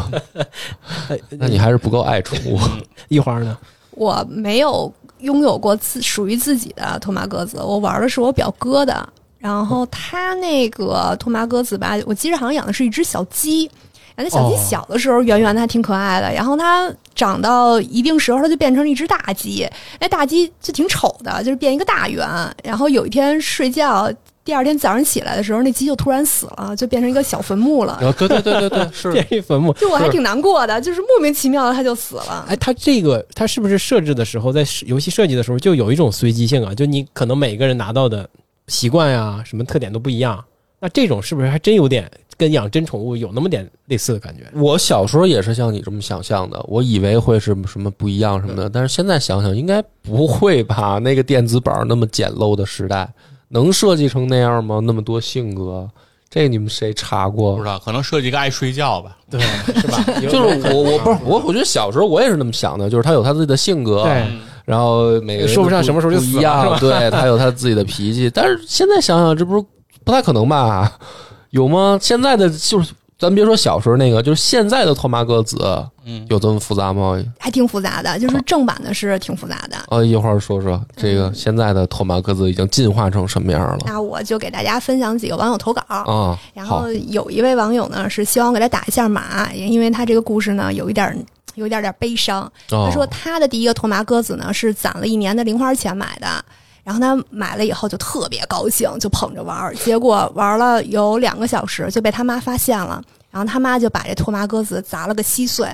[1.29, 2.59] 那你还是不够爱宠物。
[3.07, 3.57] 一花呢？
[3.91, 9.07] 我没有拥有过自属于自己的托马鸽子，我玩的是我表哥的。
[9.39, 13.69] 然后他那个托马鸽子吧，我记得好像养的是一只小鸡。
[14.15, 19.65] 然后那小鸡哦小的时候圆圆的还挺可爱的，然后它长到一定时候，它就变成了一只大鸡。
[19.97, 22.27] 那大鸡就挺丑的，就是变一个大圆。
[22.61, 24.11] 然后有一天睡觉，
[24.43, 27.97] 第二天早上起来的时候，那鸡就突然死了，就变成一个小坟墓了。
[28.17, 29.71] 对对对，是 变一坟墓。
[29.75, 32.45] 就我还挺难过的，就是莫名其妙的它就死了。
[32.49, 36.75] 哎，它这个它是不是设置的时候，在游戏设计的时候就有一种随机性啊？
[36.75, 38.29] 就你可能每个人拿到的
[38.69, 40.41] 习惯呀、什么特点都不一样。
[40.79, 44.43] 那这种是不是还真有点跟养真宠物有那么点类似的感觉？
[44.57, 50.97] 我小时候也是像你这么想象的，我以为会是什么不一样什么的，但是现在想想应该不会吧？
[50.99, 53.11] 那个电子版那么简陋的时代，
[53.49, 54.79] 能设计成那样吗？
[54.81, 55.85] 那么多性格，
[56.29, 57.65] 这你们谁查过不知？
[57.67, 59.17] 道，可能设计个爱睡觉吧。
[59.29, 59.41] 对，
[59.81, 60.01] 是吧？
[60.21, 60.37] 就是
[60.73, 68.29] 我，我不是我，我觉得小时候我也是那么想的，就是他有他自己的性格，对嗯然后每个人说不上什么时候就死了对他有他自己的脾气。
[68.31, 69.65] 但是现在想想，这不是
[70.03, 70.91] 不太可能吧？
[71.49, 71.97] 有吗？
[71.99, 77.19] 现在的就是咱别说小时候那个，就是现在的托马鸽子嗯，有这么复杂吗？
[77.39, 79.77] 还挺复杂的，就是正版的是挺复杂的。
[79.87, 85.81] 啊，一会儿说说这个现在的托马鸽子已经进化成什么样了那我就给大家分享几个网友投稿。
[85.87, 86.37] 啊？
[86.53, 91.17] 然后有一位网友呢是希望我给他打一下码，因为他这个故事呢有一点儿
[91.59, 92.43] 有一点点悲伤。
[92.71, 96.43] 哦他说他的第一个托马鸽子呢是攒了一年的零花钱买的，
[96.83, 105.67] 然后他买了以后就特别高兴，就捧着玩儿，结果玩了有两个小时就被他妈发现了，然后他妈就把这托马鸽子砸了个稀碎，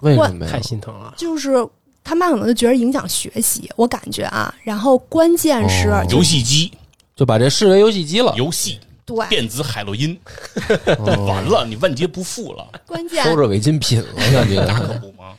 [0.00, 0.60] 为什么太？
[0.60, 1.14] 心疼了。
[1.16, 1.66] 就是。
[2.08, 6.70] 他妈可能就觉得影响学习，我感觉啊，然后关键是、哦游戏机、
[7.16, 10.18] 就把这视为游戏机了，游戏、对，电子海洛因，
[10.98, 15.32] 哦完了，你万劫不复了，关键收着违禁品了，感觉那可不吗？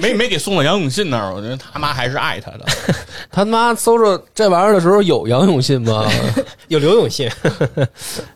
[0.00, 2.64] 没没给送到杨永信那儿，我觉得他妈还是爱他的。
[3.30, 6.06] 他妈搜着这玩意儿的时候有杨永信吗？
[6.68, 7.28] 有刘永信，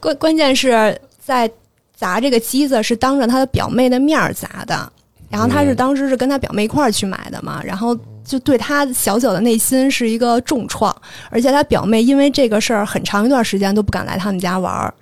[0.01, 1.49] 关关键是在
[1.95, 4.91] 砸这个机子是当着他的表妹的面砸的，
[5.31, 10.95] 然后他是当时是跟他表妹一块儿去买的嘛，然后就对他小小的内心是一个重创，
[11.31, 14.93] 而且他表妹因为这个事儿很长一段时间都不敢来他们家玩儿。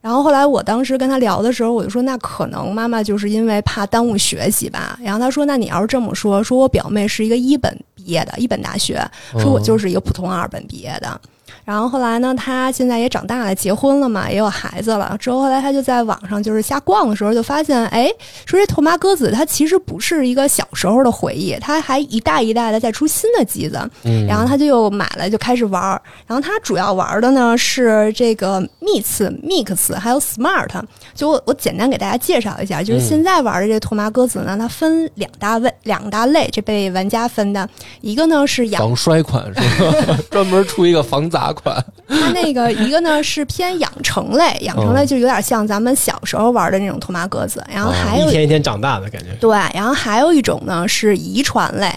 [0.00, 4.98] 然后后来我当时跟他聊的时候，我就说那可能妈妈就是因为怕耽误学习吧。
[5.02, 8.98] 然后他说那你要是这么说，说我表妹是一个一本毕业的，一本大学，
[9.32, 11.20] 说我就是一个普通二本毕业的。
[11.64, 15.16] 然后后来呢，他现在也长大了，结婚了嘛，也有孩子了。
[15.18, 18.10] 之后后来他就在网上就是瞎逛的时候，就发现，哎，
[18.46, 23.78] 说这拓麻鸽子它其实不是一个小时候的回忆，它还一代一代的在出新的机子。
[24.04, 26.00] 嗯然后他就又买了，就开始玩儿。
[26.26, 30.70] 然后他主要玩的呢是这个 Mix、Mix 还有 Smart。
[31.14, 37.68] 就我我简单给大家介绍一下，就是嗯现在玩的这个托马鸽子呢，它分两大类，两大类，这被玩家分的，
[38.00, 40.18] 一个呢是养防摔款是吧？
[40.30, 41.84] 专门出一个防砸款。
[42.08, 49.28] 它那个一个呢是偏养成类，养成类就有点像咱们小时候玩的那种托马格子，然后还有一天一天长大的感觉。
[49.40, 51.90] 对，然后还有一种呢是遗传类。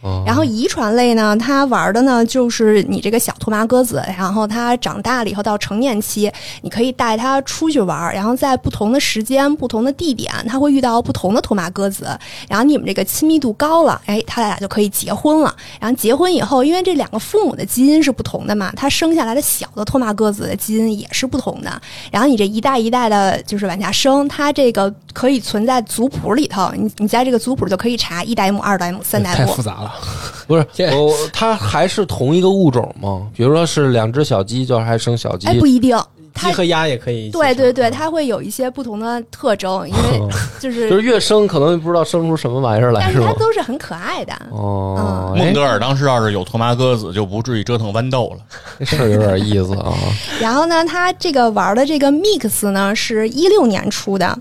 [0.00, 6.30] 哦然后遗传类呢，它玩的呢就是你这个小托马鸽子，然后它长大了以后到成年期，
[6.62, 12.16] 你可以带它出去玩，然后在不同的时间、不同的地点，它会遇到不同的托马鸽子，
[12.48, 15.54] 然后你们这个亲密度高了，哎，它俩就可以结婚了。
[15.80, 21.80] 然后结婚以后，因为这两个父母的基因是不同的嘛，它生下来的小的托马鸽子的基因也是不同的。
[22.10, 29.62] 然后你这一代一代的，就是往下生，它这个可以存在族谱里头，你你在这个族谱就可以查一代目、二代目、三代目太复。
[29.62, 29.87] 杂了，
[30.46, 33.26] 不是我，它还是同一个物种吗？
[33.34, 35.98] 比如说是两只小鸡，就还生小鸡哎，不一定，
[36.32, 37.32] 它鸡和鸭也可以一起。
[37.32, 40.20] 对对对，它会有一些不同的特征，因为
[40.58, 43.32] 就是，就是越生可能不知道生出什么玩意儿来，但是它？
[43.34, 44.32] 都是很可爱的。
[44.50, 48.38] 哦，孟哎德尔当时要是有托马鸽子，就不至于折腾豌豆了。
[48.78, 49.92] 这事儿有点意思啊。
[50.40, 54.38] 然后呢，它这个玩的这个 Mix 呢是一六年出的。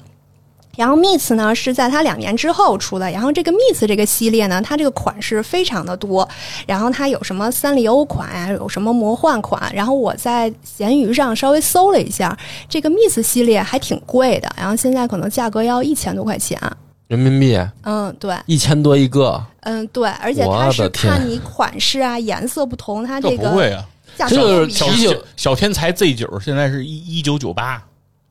[0.78, 6.28] 然后 Miss 呢是在它两年之后出的，然后这个 Miss 这个系列呢，它这个款式非常的多，
[6.66, 12.38] 然后它有什么三丽鸥款啊，有什么魔幻款，然后我在闲鱼上稍微搜了一下，
[12.70, 16.60] 这个 Miss 系列还挺贵的，然后现在可能价格要一千多块钱，
[17.08, 17.60] 人民币？
[17.82, 23.84] 嗯，对，一千多一个，嗯对，而且它是看你款式啊、颜色不同，它这这个不会啊，
[24.16, 27.82] 价这个格不一样小啤酒小小天才 Z 九现在是一一九九八，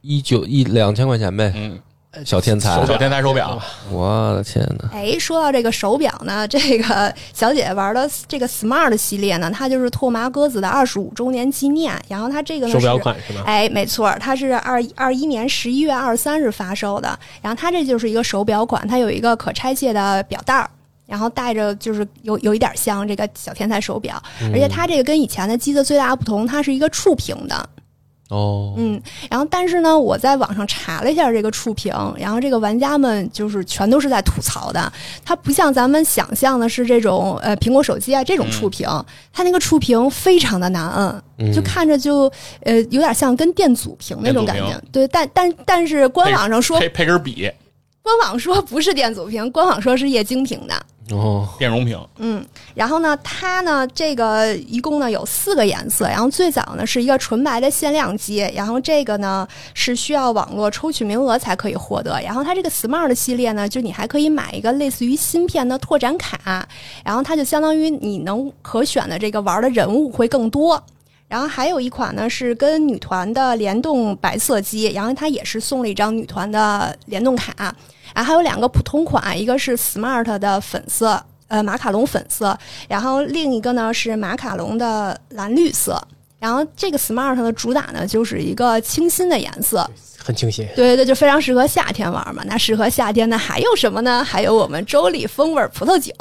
[0.02, 1.78] 一九一两千块钱呗，嗯，
[2.24, 4.88] 小天才小，天才手表，我的天哪！
[4.92, 11.94] 哎，说到这个手表呢， 这个小姐姐玩的这个 Smart 系列呢，它就是拓麻鸽子的二十五周年纪念。
[12.08, 13.42] 然后它这个呢手表是款是吧？
[13.46, 17.18] 哎，没错，它是二二一年十一月二十三日发售的。
[17.42, 20.70] 然后它这就是一个手表款，它有一个可拆卸的表带儿。
[21.06, 24.20] 然后戴着就是有有一点像这个小天才手表，
[24.52, 27.68] 而且它这个跟以前的机子最大的不同，它是一个触屏的，
[28.28, 34.92] 哦，嗯，然后但是呢，我在网上查了一下这个触屏，然后这个玩家们就是全都是在吐槽的，
[35.24, 38.88] 它不像咱们想象的是这种呃苹果手机啊这种触屏，
[39.32, 42.30] 它那个触屏非常的难摁，嗯就看着就
[42.62, 44.56] 呃有点像跟电阻屏那种感。
[44.56, 47.48] 觉对，但但但是官网上说配配根笔，
[48.02, 50.74] 官网说不是电阻屏，官网说是液晶屏的。
[51.12, 66.66] 哦，电容屏，嗯，然后呢，它呢，这个一共呢有四个颜色，然后最早呢是一个纯白的限量机，然后这个呢是需要网络抽取名额才可以获得，然后它这个 Smart 系列呢，就你还可以买一个类似于芯片的拓展卡，
[67.04, 70.82] 然后它就相当于你能可选的这个玩的人物会更多。
[71.28, 77.74] 然后还有一款呢是跟女团的联动白色机，然后它也是送了一张女团的联动卡，
[78.16, 86.02] 然后还有两个普通款，一个是 Smart 的粉色，呃马卡龙粉色，然后另一个呢是马卡龙的蓝绿色。
[86.38, 89.86] 然后这个 Smart 的主打呢就是一个清新的颜色，
[90.26, 90.66] 很清新。
[90.74, 92.42] 对对对，就非常适合夏天玩嘛。
[92.46, 94.24] 那适合夏天的还有什么呢？
[94.24, 96.12] 还有我们周里风味葡萄酒。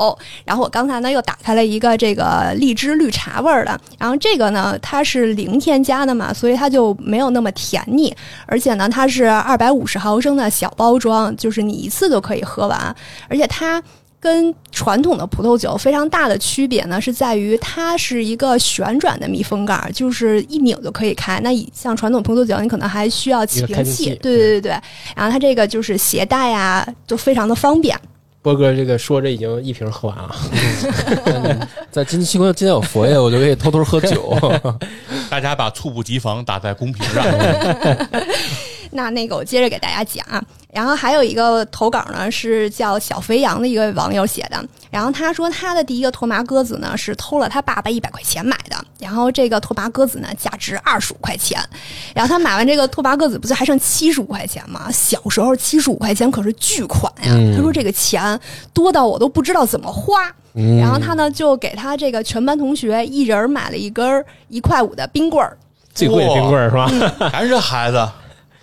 [0.46, 8.16] 然后我刚才呢又打开了一个这个荔枝绿茶味儿的，然后这个呢它是零添加的嘛，所以它就没有那么甜腻，
[8.46, 12.96] 而且呢它是二百五十毫升的小包装，就是你一次都可以喝完，
[13.28, 13.82] 而且它。
[14.26, 21.40] 跟传统的葡萄酒非常大的区别呢，是在于它是一个旋转的密封盖儿，就是一拧就可以开。
[21.44, 24.06] 那以像传统葡萄酒，你可能还需要起瓶器。
[24.16, 24.72] 对对对对。
[25.16, 27.96] 然后它这个就是携带啊，就非常的方便。
[28.42, 30.36] 波哥这个说着已经一瓶喝完了，
[31.92, 34.36] 在今今天今天有佛爷，我就可以偷偷喝酒。
[35.30, 37.24] 大家把猝不及防打在公屏上，
[38.96, 51.62] 那那个我接着给大家讲啊，然后还有一个投稿呢是叫小肥羊的一个网友写的，然后他说他的第一个拓麻鸽子呢是偷了他爸爸一百块钱买的，然后这个拓麻鸽子呢价值二十五块钱，
[52.16, 54.90] 然后他买完这个拓麻鸽子不就还剩七十五块钱吗？
[54.92, 58.40] 小时候七十五块钱可是巨款呀，嗯他说这个钱
[58.74, 60.34] 多到我都不知道怎么花。
[60.58, 65.58] 嗯然后他呢就给他这个全班同学一人买了一根一块五的冰棍儿，
[65.94, 66.88] 最贵的冰棍儿是吧？
[67.30, 68.08] 还是这孩子，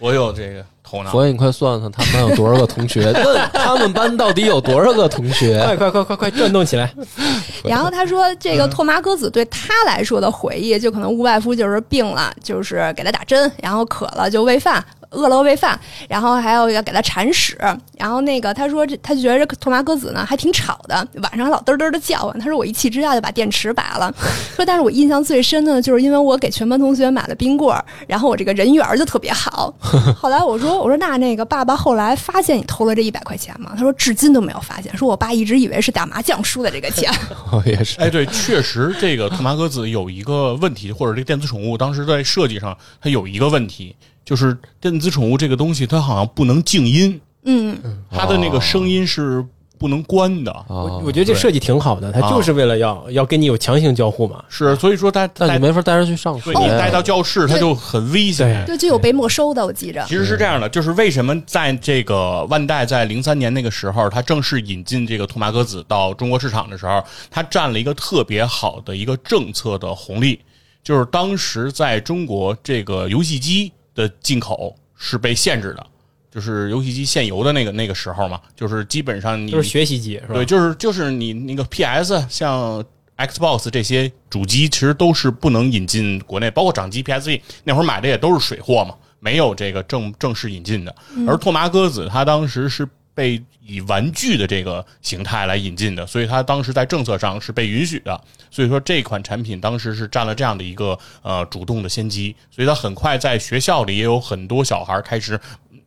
[0.03, 1.11] 我有这个头脑。
[1.13, 3.13] 所以，你快算算他们班有多少个同学？
[3.25, 5.63] 问他们班到底有多少个同学？
[5.65, 6.93] 快快快快快转动起来！
[7.65, 17.59] 然后他说，这个拓麻歌子对他来说的回忆，就可能无外乎就是病了，就是给他打针，然后渴了就喂饭，饿了喂饭，然后还有要给他铲屎。
[17.99, 22.39] 然后那个他说这，他就觉得这拓麻鸽子呢还挺吵的，晚上还老嘚嘚的叫唤。
[22.39, 24.13] 他说我一气之下就把电池拔了。
[24.57, 29.73] 说但是我印象最深的就是因为我给全班同学买了冰棍儿，然后我这个人缘儿就特别好。
[30.17, 33.73] 后来我说我说那那个爸爸后来发现你偷了这一百块钱吗？
[33.77, 37.13] 他说至今都没有发现，说我爸一直以为是打麻将输的这个钱。
[37.53, 38.01] 我 也是。
[38.01, 47.77] 哎，对，确实，这个托马鸽子有一个问题，或者这个电子宠物当时在设计上，它有一个问题，就是电子宠物这个东西，它好像不能静音，嗯。
[48.11, 49.45] 它的那个声音是
[49.79, 50.65] 不能关的。
[50.69, 54.45] 我我觉得这设计挺好的，它就是为了要要跟你有强行交互嘛。
[54.49, 56.63] 是，所以说它但带你没法带它去上学对。
[56.63, 58.65] 你带到教室，它就很危险。
[58.65, 60.05] 对，就有被没收的，我记着。
[60.07, 70.39] 其实是这样的，就是为什么在这个万代在零三年那个时候，它正式引进这个托马鸽子到中国市场的时候，它占了一个特别好的一个政策的红利，
[70.85, 75.87] 就是当时在中国这个游戏机的进口是被限制的，
[76.31, 80.35] 就是游戏机限游的那个那个时候嘛，就是基本上你就是学习机是吧？
[80.35, 82.85] 对，就是就是你那个 PS 像
[83.17, 90.95] Xbox 这些主机其实都是不能引进国内，包括掌机 PSV 那会儿买的也都是水货嘛，没有这个正正式引进的。
[91.27, 92.89] 而拓麻鸽子它当时是
[93.23, 98.21] 被以玩具的这个形态来引进的，所以它当时在政策上是被允许的。
[98.51, 105.39] 所以说这款产品当时是占了这样的一个呃主动的先机，所以它很快在学校里也有很多小孩开始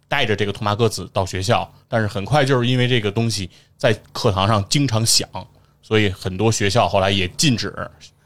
[0.07, 5.27] 带着这个拓麻鸽子到学校，但是很快就是因为这个东西在课堂上经常响，
[5.81, 7.75] 所以很多学校后来也禁止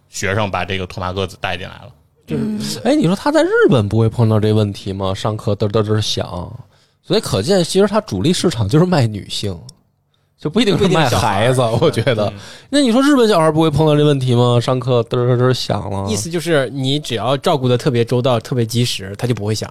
[0.10, 1.92] 学生把这个拓麻鸽子带进来了。
[2.28, 5.16] 就是哎，你说他在日本不会碰到这问题吗？
[5.16, 6.54] 上课嘚嘚嘚响，
[7.10, 9.60] 所以可见，其实它主力市场就是卖女性，
[10.38, 11.60] 就不一定是卖孩子。
[11.82, 12.32] 我觉得，
[12.70, 14.60] 那你说日本小孩不会碰到这问题吗？
[14.62, 19.68] 上课嘚嘚嘚响了，意思就是你只要照顾的特别周到、特别及时，他就不会响，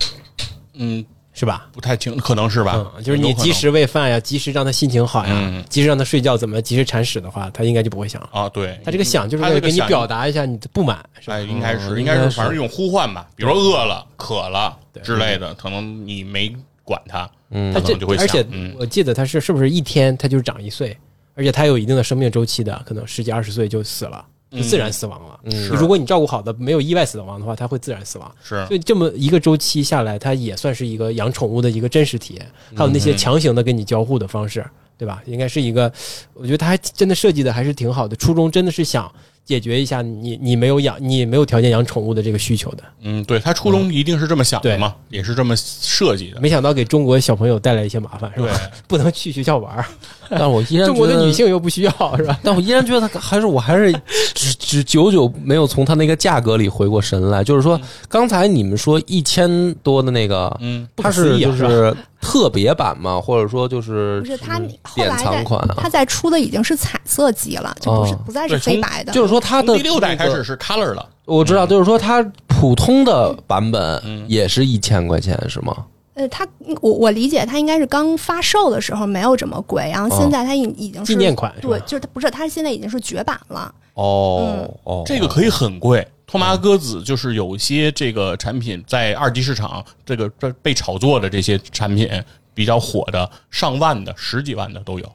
[0.74, 1.68] 嗯，是吧？
[1.70, 2.84] 不太清，可能是吧？
[2.96, 8.20] 嗯，就是你及时喂饭呀，及时让他心情好呀嗯，及时让他睡觉，怎么及时铲屎的话，他应该就不会响。
[8.32, 11.36] 啊，对，他这个响就是为了给你表达一下你的不满，是吧？
[11.36, 16.52] 哎，应该是，嗯应该是，应该是反正一种呼唤吧，比如说饿了、渴了之类的，可能你没
[16.88, 20.96] 管它，嗯它这就会响而且嗯我记得它是是不是一天它就是长一岁，
[21.34, 25.40] 而且它有一定的生命周期的，可能十几二十岁就死了，就自然死亡了。
[25.44, 28.34] 嗯如果你照顾好的，没有意外死亡的话，它会自然死亡。
[28.42, 34.64] 是所以这么一个周期下来，它也算是一个养宠物的一个真实体验，还有那些强行的跟你交互的方式，
[34.96, 35.22] 对吧？
[35.26, 35.92] 应该是一个，
[36.32, 39.12] 我觉得它还真的设计的还是挺好的，初衷真的是想
[39.48, 42.84] 解决一下你你没有养你没有条件养宠物的这个需求的。
[43.00, 46.38] 嗯，对他初衷一定是这么想的对嘛，也是这么设计的。
[46.42, 48.50] 没想到给中国小朋友带来一些麻烦，是吧？，
[48.86, 49.86] 不能去学校玩儿，
[50.28, 52.38] 但我依然中国的觉得女性又不需要，是吧？
[52.42, 53.90] 但 我依然觉得他还是我还是
[54.34, 57.42] 只只久久没有从他那个价格里回过神来。
[57.42, 69.12] 就是说，刚才你们说一千多的那个，嗯，不它是就是特别版嘛，或者说就是不是它后典藏款啊它在出的已经是彩色机了，就不是哦不再是黑白的。
[69.12, 75.86] 就是说它的第六代开始是 color 了，我知道，就是说它普通的版本嗯也是一千块钱是吗？
[76.14, 76.44] 呃，它
[76.80, 83.72] 我我理解它应该是刚发售的时候没有这么贵，然后现在它已已经是纪念款对，就是它不是它现在已经是绝版了。
[83.94, 86.06] 哦哦，这个可以很贵。
[86.26, 92.08] 托马鸽子就是有一些这个产品在二级市场这个这被炒作的这些产品
[92.52, 95.12] 比较火的，上万的、十几万的都有。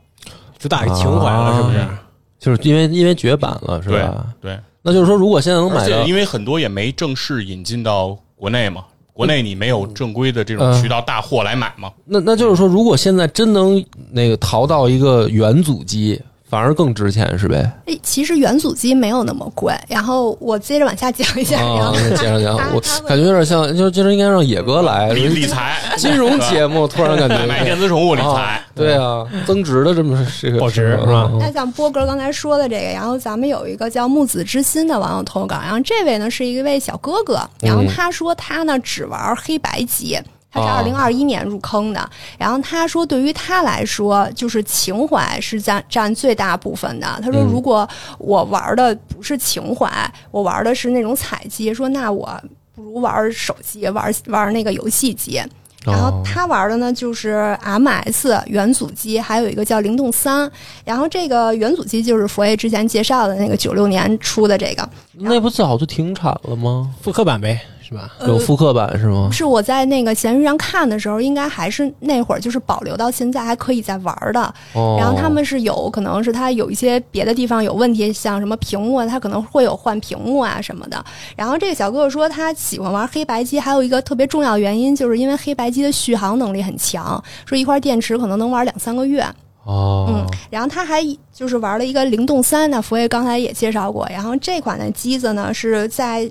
[0.58, 1.78] 主打情怀了，是不是？
[1.78, 2.02] 啊
[2.44, 4.28] 就是因为因为绝版了是吧？
[4.42, 8.84] 对，那就是说，如果现在能买到因为很多也没正式引进到国内嘛，
[9.14, 11.90] 国内你没有正规的这种渠道大货来买嘛。
[12.04, 13.82] 那那就是说，如果现在真能
[14.12, 16.22] 那个淘到一个原祖机，
[16.54, 17.68] 反而更值钱是呗？
[17.88, 19.74] 哎，其实元祖机没有那么贵。
[19.88, 40.20] 然后我接着往下讲一下，然啊后，那接着讲，我感觉有点像，就就是应该让野哥来理理财、金融节目，突然感觉买 买电子宠物理财啊，对啊，增值的这么这个保值是吧嗯那像波哥刚才说的这个，然后咱们有一个叫木子之心的网友投稿，然后这位呢是一位小哥哥，然后他说他呢只玩黑白机。
[40.54, 47.20] 他是哦二零二一年入坑的，然后他说，对于他来说，就是情怀是占占最大部分的。
[47.24, 47.88] 他说，嗯如果
[48.20, 49.90] 我玩的不是情怀，
[50.30, 52.40] 我玩的是那种采集，说那我
[52.76, 55.42] 不如玩手机，玩玩那个游戏机。
[55.86, 60.50] 然后哦他玩的呢就是 MS 元祖机，还有一个叫灵动三。
[60.86, 66.90] 然后这个元祖机就是佛爷之前介绍的那个九六年出的这个，那不早就停产了吗？
[67.02, 67.60] 复刻版呗，
[67.94, 68.12] 是吧？
[68.28, 69.30] 有复刻版是吗？
[69.32, 74.42] 是我在那个闲鱼上看的时候，应该还是那会儿就是保留到现在还可以再玩的。
[74.74, 81.06] 哦，然后他们是有可能是它有一些别的地方有问题，像什么屏幕啊，它可能会有换屏幕啊什么的。
[81.36, 89.24] 然后这个小哥哥说他喜欢玩黑白机，还有一个特别重要原因，就是因为黑白机的续航能力很强，说一块电池可能能玩两三个月。
[89.66, 94.06] 哦嗯，然后他还就是玩了一个灵动三，那佛爷刚才也介绍过。
[94.12, 96.30] 然后这款的机子呢是在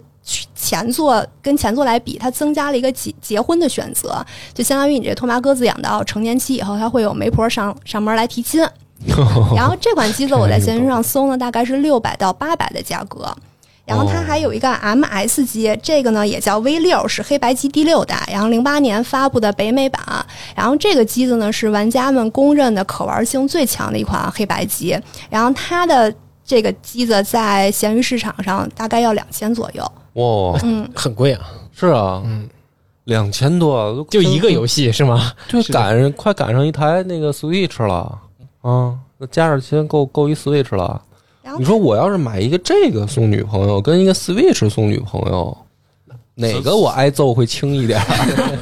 [0.62, 8.64] 前作跟前作来比，它增加了一个结结婚的选择，就相当于你这托马鸽子养到成年期以后，它会有媒婆上上门来提亲。
[9.56, 13.28] 然后这款机子我在闲鱼上搜呢，大概是六百到八百的价格。
[13.84, 20.00] 然后它还有一个 MS 机，这个呢也叫 V 六，是黑白机第六代，然后零八年发布的北美版。
[20.54, 24.96] 然后这个机子呢是玩家们公认的可玩性最强的一款黑白机。
[25.28, 29.92] 然后它的这个机子在闲鱼市场上大概要两千左右。
[30.14, 31.40] 哇，嗯，很贵啊，
[31.72, 32.48] 是啊，嗯，
[33.04, 35.32] 两千多，就一个游戏是吗？
[35.48, 38.18] 就赶上快赶上一台那个 Switch 了。
[38.60, 41.00] 啊，那加上钱够够一 Switch 了。
[41.58, 45.56] 你说我要是买一个这个送女朋友，跟一个 Switch 送女朋友，
[46.34, 48.58] 哪个我挨揍会轻一点儿？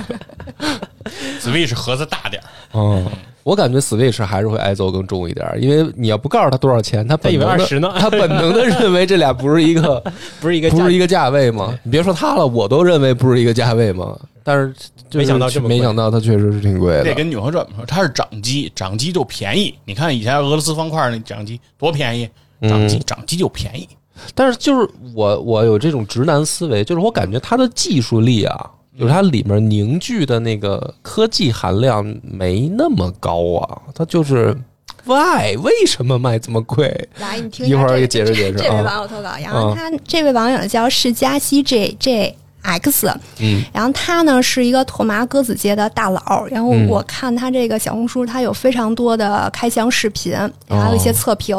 [1.40, 3.06] Switch 盒子大点儿，嗯，
[3.42, 10.02] 我感觉 Switch 还是会挨揍更重一点，因为你要不告诉他多少钱，他他以为本能的二十呢，他本能的认为这俩不是一个
[10.40, 11.76] 不是一个不是一个价位嘛？
[11.82, 14.18] 你别说他了，我都认为不是一个价位嘛。
[14.42, 14.72] 但是
[15.10, 17.04] 就是没想到这么没想到它确实是挺贵的。
[17.04, 19.74] 这跟女朋友说，它是掌机，掌机就便宜。
[19.84, 22.28] 你看以前俄罗斯方块那掌机多便宜，
[22.62, 23.86] 掌机掌机就便宜。
[24.34, 34.56] 但是就是我我有这种直男思维，就是我感觉它的技术力啊，就是它里面凝聚的那个科技含量没那么高啊，它就是
[35.04, 37.08] why 为什么卖这么贵？
[37.18, 43.06] 来，你听一会儿这给解释解释这位啊网友投稿，然后他这位网友叫释迦西 J J X，
[43.38, 50.34] 嗯，然后他呢是一个拓麻鸽子界的大佬，然后嗯我看他这个小红书，他有非常多的开箱视频，
[50.68, 51.56] 还有一些测评。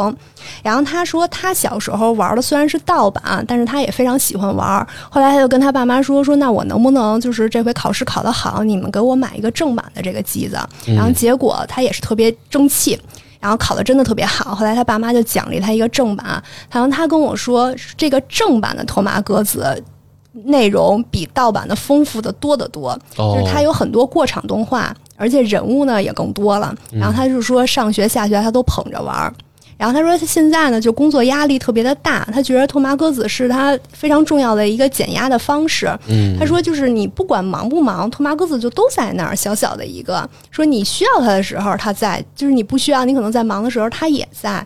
[0.64, 4.88] 然后他说他小时候玩的虽然是盗版，但是他也非常喜欢玩。
[5.10, 10.58] 后来他就跟他爸妈说说，那我能不能就是这回考试考得好，你们给我买一个正版的这个机子？
[10.86, 13.00] 然后结果他也是特别争气。
[13.40, 16.42] 然后考的真的特别好，后来他爸妈就奖励他一个正版。
[16.70, 19.84] 然后他跟我说，这个正版的托马鸽子
[20.32, 26.74] 内容比盗版的丰富的多得多，哦就是它有很多过场动画，而且人物呢也更多了。
[26.92, 29.34] 然后他就说，上学下学他都捧着玩儿。
[29.78, 35.90] 然后他说，他现在呢就工作压力特别的大，他觉得拓麻鸽子是他非常重要的一个减压的方式。
[36.08, 40.30] 嗯他说，就是你不管忙不忙，拓麻鸽子就都在那儿，小小的一个。
[40.52, 44.66] 说你需要他的时候他在，就是你不需要，你可能在忙的时候他也在。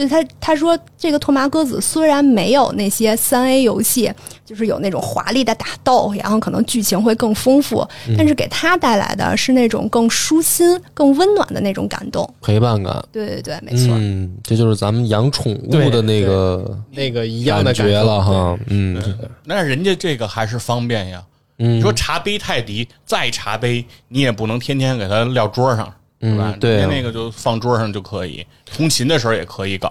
[0.00, 4.10] 就他他说这个拓麻歌子虽然没有那些三 A 游戏，
[4.46, 7.86] 就是有那种华丽的打斗，然后可能剧情会更丰富，
[8.16, 12.28] 但是给他带来的是那种更舒心、更温暖的那种感动。
[12.40, 13.94] 陪伴感，对对对，没错。
[13.98, 18.58] 嗯，这就是咱们养宠物的那个那个一样的感觉了哈。
[18.68, 18.98] 嗯
[19.44, 21.22] 那人家这个还是方便呀。
[21.58, 26.52] 嗯，你说茶杯泰迪再茶杯，你也不能天天给它撂桌上，是吧？
[26.54, 29.88] 嗯对啊那个就放桌上就可以，通勤的时候也可以搞。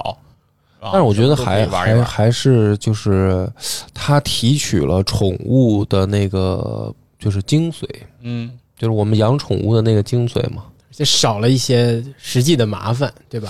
[0.79, 1.97] 啊但是我觉得还以玩玩。
[1.97, 3.49] 还还是就是
[3.93, 7.85] 它提取了宠物的那个就是精髓，
[8.21, 10.63] 嗯，就是我们养宠物的那个精髓嘛。
[10.91, 13.49] 就少了一些实际的麻烦，对吧？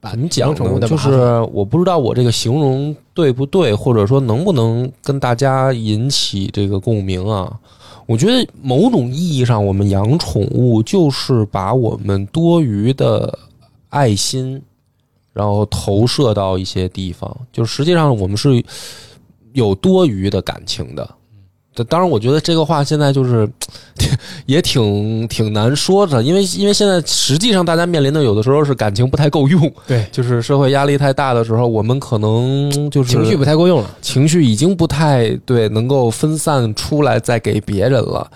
[0.00, 0.88] 把你讲养宠物的？
[0.88, 1.10] 就是
[1.52, 7.52] 我不知道我这个形容对不对，或者说能不能跟大家引起这个共鸣啊？
[8.10, 13.38] 我觉得某种意义上，我们养宠物就是把我们多余的
[13.88, 14.60] 爱心，
[15.32, 18.64] 然后投射到一些地方，就实际上我们是
[19.52, 21.08] 有多余的感情的。
[21.74, 23.48] 这当然，我觉得这个话现在就是
[24.44, 33.90] 也挺挺难说的，因为因为现在实际上大家面临的有的时候是感情不太够用，对就是社会压力太大的时候，我们可能就是情绪不太够用了。
[34.02, 38.28] 情绪已经不太对，能够分散出来再给别人了。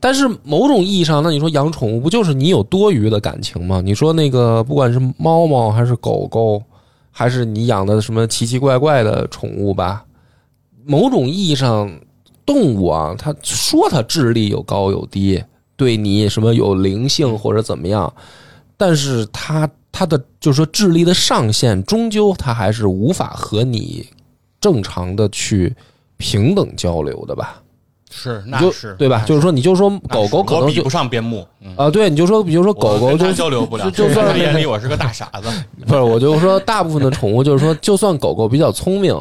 [0.00, 3.80] 但是某种意义上，那你说养宠物不就是你有多余的感情吗？
[3.84, 6.60] 你说那个不管是猫猫还是狗狗，
[7.12, 10.02] 还是你养的什么奇奇怪怪的宠物吧，
[10.86, 11.90] 某种意义上，
[12.50, 15.40] 动物啊，它说它智力有高有低，
[15.76, 18.12] 对你什么有灵性或者怎么样，
[18.76, 24.04] 但是它它的就是说智力的上限，终究它还是无法和你
[24.60, 25.72] 正常的去
[26.16, 27.62] 平等交流的吧？
[28.12, 29.22] 是，那是对吧？
[29.24, 35.48] 就是说，你就说狗狗可能比不上边牧，嗯，啊，对，你就说，比如说狗狗就交流不了，就 就算眼里我是个大傻子。
[35.86, 39.14] 不是，我就说大部分的宠物，就是说，就算狗狗比较聪明，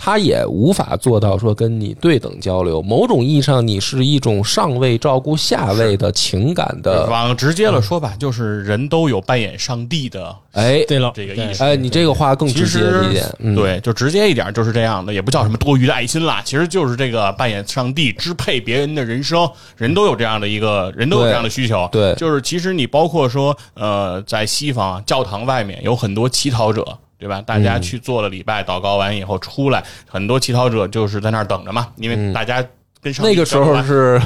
[0.00, 2.80] 它也无法做到说跟你对等交流。
[2.80, 11.64] 某种意义上，你是一种上位照顾下位的情感的，往直接了说吧，就是人都有扮演上帝的哎对了，这个意思。
[11.64, 12.78] 哎，你这个话更直接
[13.08, 21.88] 一点，嗯，对，就直接一点就是这样的，也不叫什么多余的爱心啦，其实就是这个扮演上帝支配别人的人生，人都有这样的一个人都有这样的需求。
[21.90, 26.86] 对就是其实你包括说，呃，在西方啊，教堂外面有很多乞讨者。
[27.18, 27.42] 对吧？
[27.42, 32.64] 大家去做了礼拜、祷告完以后出来，很多乞讨者就是在那儿等着嘛，因为大家
[33.00, 34.20] 跟上帝那个时候是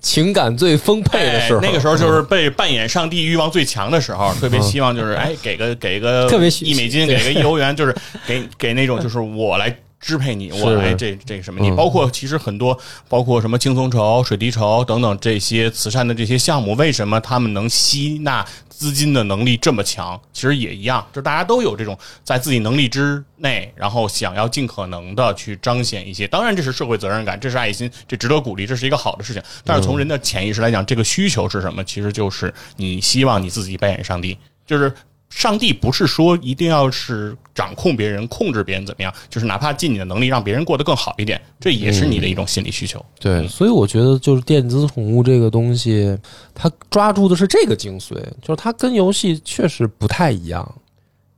[0.00, 7.94] 情感最丰沛的时候，哎，那个时候就是被 扮演上帝欲望最强的时候，特别希望就是哎，给个给个特别需一美金，给个一欧元，就是
[8.26, 9.76] 给给那种就是我来。
[10.00, 11.60] 支配你，我来这这个什么？
[11.60, 12.76] 你嗯包括其实很多，
[13.08, 20.18] 包括什么轻松筹、水滴筹等等这些慈善的这些项目，为什么他们能吸纳资金的能力这么强？
[20.32, 26.26] 其实也一样，就大家都有这种在自己能力之内，然后想要尽可能的去彰显一些。
[26.26, 29.42] 当然，这是社会责任感，这是爱心，这值得鼓励，这是一个好的事情。
[29.64, 31.84] 但是从人的潜意识来讲，这个需求是什么？
[31.84, 34.90] 其实就是你希望你自己扮演上帝，就是
[35.30, 43.04] 上帝不是说一定要是掌控别人、控制别人怎么样，就是哪怕尽你的能力让别人过得更好一点，这也是你的一种心理需求。
[43.18, 46.18] 对，所以我觉得就是电子宠物这个东西，
[46.54, 50.68] 它抓住的是这个精髓，就是它跟游戏确实不太一样。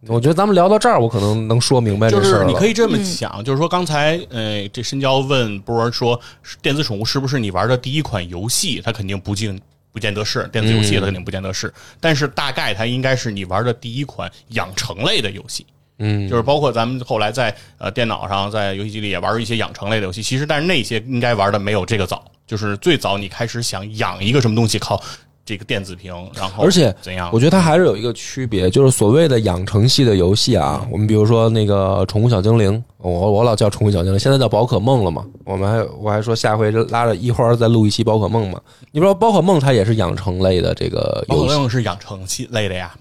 [0.09, 2.49] 我觉得咱们聊到这儿，我可能能说明白这就是事儿了。
[2.49, 6.21] 你可以这么想，就是说刚才呃，这深交问波儿说，
[6.61, 8.83] 电子宠物是不是你玩的第一款游戏？
[8.85, 9.61] 它肯定不尽
[9.93, 15.67] 不见得是电子游戏，它肯定不见得是，但是大概它应该是你玩的第一款养成类的游戏。
[15.99, 20.23] 嗯，就是包括咱们后来在呃电脑上，在游戏机里也玩一些养成类的游戏。
[20.23, 22.25] 其实，但是那些应该玩的没有这个早。
[22.45, 25.01] 就是最早你开始想养一个什么东西，靠
[25.45, 27.29] 这个电子屏，然后而且怎样？
[27.33, 35.27] 我觉得它还是有一个区别，就是所谓的养成系的游戏啊，我们比如说那个宠物小精灵，我我老叫宠物小精灵，现在叫宝可梦了嘛。
[35.45, 38.61] 我们还我还说下回拉着一花儿再录一期宝可梦嘛。
[38.93, 42.95] 你不知道宝可梦它也是养成类的这个宝可游戏，梦是养成系类的呀，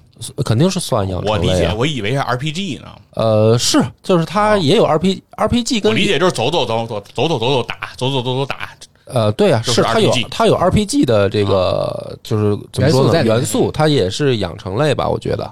[0.44, 1.76] 肯定是算养我理解，成类啊。
[1.78, 2.88] 我以为是 RPG 呢。
[3.14, 8.70] 呃，是，就是它也有 RPG RPG 跟我理解就是走走走走走走走走打，走走走走打。
[9.14, 13.24] 呃，对啊，就是它有它有 RPG 的这个，就是怎么说呢？
[13.24, 15.52] 元素它也是养成类吧，我觉得。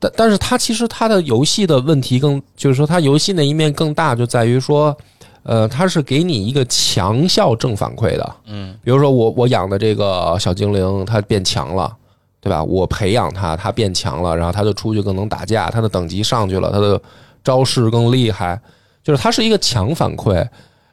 [0.00, 4.96] 但但是它其实它的游戏的问题更，就是说它游戏那一面更大，就在于说，
[5.42, 8.34] 呃，它是给你一个强效正反馈的。
[8.46, 11.92] 嗯，比如说我我养的这个小精灵，它变强了，
[12.40, 12.62] 对吧？
[12.62, 17.00] 我培养它，它变强了，然后它就出去更能打架，它的等级上去了，它的
[17.42, 18.60] 招式更厉害，
[19.02, 20.46] 就是它是一个强反馈。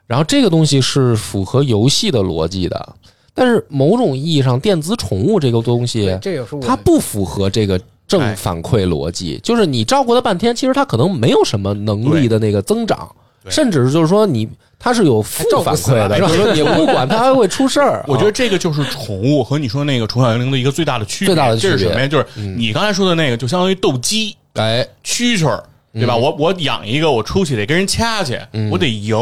[0.08, 2.96] 然后这个东西是符合游戏的逻辑的，
[3.34, 9.40] 但是某种意义上，电子宠物这个东西，这也是它不符合这个正反馈逻辑。
[9.44, 13.10] 就是你照顾它半天，其实它可能没有什么能力的那个增长，
[13.44, 14.48] 对甚至就是说你
[14.78, 18.06] 它是有负反馈的，死了 是吧就是说你不管它还会出事儿。
[18.08, 21.34] 我觉得这个就是宠物和你说那个宠小精灵的一个最大的区别。
[21.34, 22.08] 最大的区别这是什么呀？
[22.08, 25.64] 就是你刚才说的那个，就相当于斗鸡、哎，蛐蛐儿，
[25.96, 26.16] 对吧？
[26.16, 28.38] 我我养一个，我出去得跟人掐去，
[28.70, 29.18] 我得赢，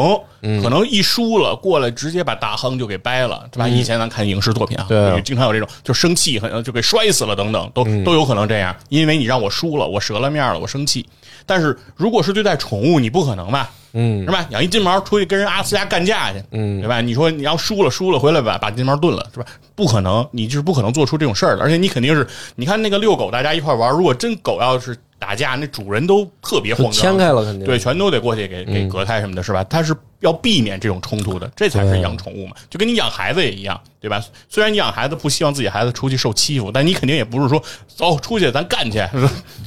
[0.62, 3.68] 可能一输了过来直接把大亨就给掰了，对吧？
[3.68, 11.06] 以前咱看影视作品啊，对啊经常有这种，就生气，可能就给摔死了等等，都都有可能这样，因为你让我输了，我折了面了，我生气。
[11.46, 13.70] 但是如果是对待宠物，你不可能吧？
[13.96, 14.44] 嗯是吧？
[14.50, 17.00] 养一金毛出去跟人阿斯加干架去，嗯对吧？
[17.00, 19.46] 你说你要输了，输了回来吧，把金毛炖了，是吧？
[19.76, 21.62] 不可能，你就是不可能做出这种事儿的。
[21.62, 27.64] 而且你肯定是，你看那个遛狗，大家一块玩，如果真狗要是打架，那主人都特别慌张，牵开了肯定。
[27.64, 29.64] 对，全都得过去给给隔开什么的，是吧？
[29.64, 34.22] 他是要避免这种冲突的，这才是养宠物嘛，就跟你养孩子也一样，对吧？
[34.48, 39.02] 虽然你养孩子不希望自己孩子出去受欺负，但你肯定也不是说走出去咱干去，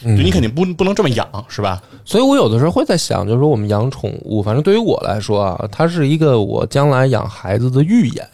[0.04, 1.82] 你肯定不不能这么养，是吧？
[2.06, 8.28] 所以我有的时候会在想，就是说我们养宠物，反正对于我来说啊，它是一个我将来养孩子的预演，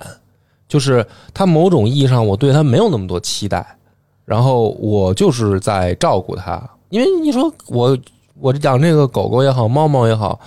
[0.68, 3.78] 就是它某种意义上我对它没有那么多期待，
[4.26, 6.62] 然后我就是在照顾它，
[6.94, 7.98] 因为你说我
[8.40, 10.40] 我养这个狗狗也好，猫猫也好。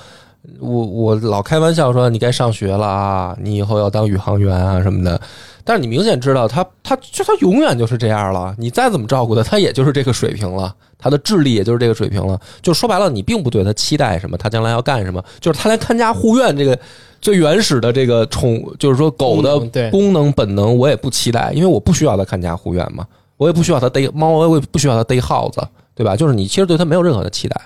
[0.60, 5.20] 我我老开玩笑说你该上学了啊，你以后要当宇航员啊什么的，
[5.64, 12.40] 但是你明显知道它它就它永远就是这样了，你再怎么照顾它，它也就是这个水平了，它的智力也就是这个水平了。
[12.62, 16.78] 就说白了，你并不对它期待什么，它将来要干什么，就是它连看家护院这个
[17.20, 19.58] 最原始的这个宠，就是说狗的
[19.90, 23.04] 功能本能，我也不期待，因为我不需要它看家护院嘛，
[23.36, 25.60] 我也不需要它逮猫，我也不需要它逮耗子，
[25.96, 26.14] 对吧？
[26.14, 27.60] 就是你其实对它没有任何的期待。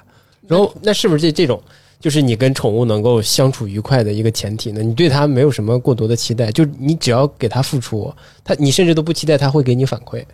[0.47, 1.63] 然后那是不是这这种
[2.01, 4.83] 就是你跟宠物能够相处愉快的一个前提呢？
[4.83, 8.11] 你对它没有什么过多的期待，就你只要给它付出，
[8.43, 10.25] 它你甚至都不期待它会给你反馈。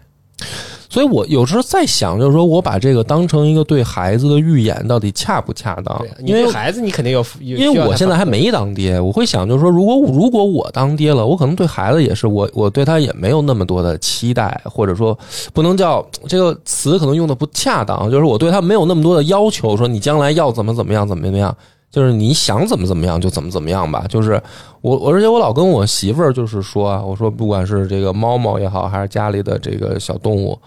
[0.89, 8.37] 所以我有时候在想，就是说我把这个当成一个对孩子的预演，到底恰不恰当因为孩子你肯定有，因为我现在还没。
[8.37, 15.18] 没当爹，我会想，就是说，如果如果我当爹了，我可能对孩子也是，我我对他也没有那么多的期待，或者说
[15.55, 21.57] 不能叫这个词可能用的不恰当，就是我对他没有那么多的要求，说你将来要怎么怎么样，怎么怎么样，
[21.91, 24.05] 就是你想怎么怎么样就怎么怎么样吧。
[24.07, 24.39] 就是
[24.82, 30.59] 我我而且我老跟我媳妇儿就是说啊，我说不管是这个猫猫也好，还是家里的这个小动物，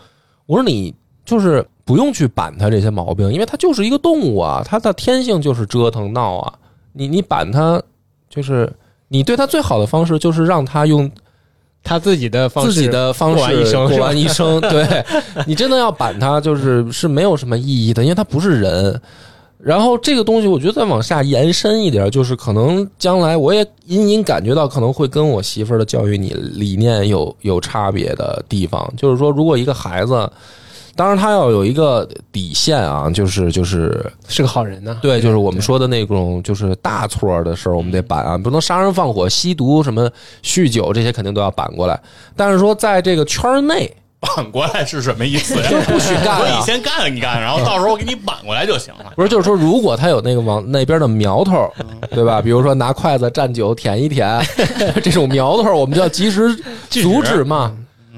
[0.50, 0.92] 我说你
[1.24, 6.54] 就是不用去板它这些毛病，因为它就是一个动物啊，它的天性就是折腾闹啊。
[6.92, 7.80] 你你板它，
[8.28, 8.68] 就是
[9.10, 11.10] 你对它最好的方式就是让它用
[11.84, 14.60] 他自己的方式，自己的方式过完一生过完一生。
[14.62, 15.06] 对
[15.46, 19.00] 你真的要板它，就是是没有什么意义的，因为它不是人。
[19.62, 28.92] 然后这个东西，我觉得再往下延伸一点，就是可能将来我也隐隐感觉到可能会跟我媳妇儿的教育理理念有有差别的地方。
[28.96, 30.32] 就是说，如果一个孩子，
[30.96, 34.98] 当然他要有一个底线啊，就是就是是个好人呢。
[35.02, 40.10] 对，就是我们说的那种，就是大错的事儿，我们得板啊，不能杀人放火、吸毒、什么
[40.42, 42.00] 酗酒这些肯定都要板过来。
[42.36, 45.70] 但是说在这个圈儿内，扳过来是什么意思呀？
[45.88, 49.14] 不许干啊说你先干一干，然后到时候我给你扳过来就行了。
[49.16, 51.72] 不是，就是说，如果他有那个往那边的苗头，
[52.12, 52.42] 对吧？
[52.42, 54.40] 比如说拿筷子蘸酒舔一舔，
[55.02, 56.54] 这种苗头，我们就要及时
[56.90, 57.72] 阻止嘛，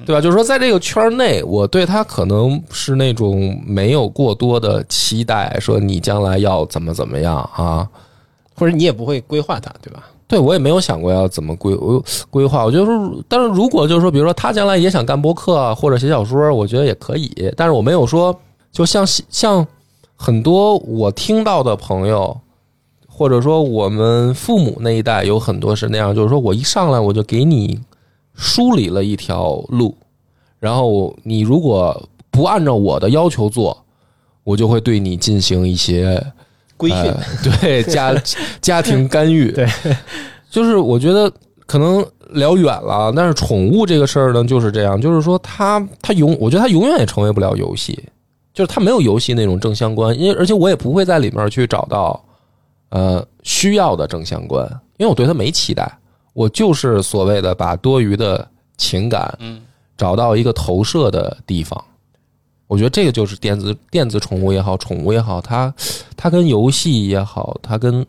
[0.06, 0.20] 对吧？
[0.20, 7.88] 就是说，在这个圈内，我对他可能是那种没有过多的期待，说你将来要怎么怎么样啊？
[8.56, 10.04] 或者你也不会规划他，对吧？
[10.32, 11.76] 对我也没有想过要怎么规
[12.30, 12.64] 规划。
[12.64, 17.30] 我觉得说，但是如果就是说，比如说他将来也想干播客或者写小说，我觉得也可以。
[17.58, 18.34] 但是我没有说，
[18.72, 19.68] 就像像
[20.16, 22.40] 很多我听到的朋友，
[23.10, 27.78] 或者说我们父母那一代有很多是那样，就是说我一上来我就给你
[28.34, 29.94] 梳理了一条路，
[30.60, 33.78] 然后你如果不按照我的要求做，
[34.46, 36.26] 我就会对你进行一些
[36.82, 37.00] 规训。
[37.00, 37.24] 呃
[37.62, 38.14] 对 家
[38.60, 39.68] 家庭干预，对，
[40.50, 41.32] 就是我觉得
[41.68, 47.98] 可能聊远了，但是宠物这个事儿呢就是这样，就是说它它永，我觉得它永远也成为不了游戏，
[48.54, 52.20] 就是它没有游戏那种正相关，因为而且我也不会在里面去找到
[52.90, 54.68] 呃需要的正相关，
[54.98, 55.90] 因为我对它没期待，
[56.34, 59.62] 我就是所谓的把多余的情感嗯。
[59.98, 61.80] 找到一个投射的地方。
[62.72, 65.74] 我觉得这个就是电子电子宠物也好，宠物也好，它
[66.16, 68.06] 它跟游戏也好，它跟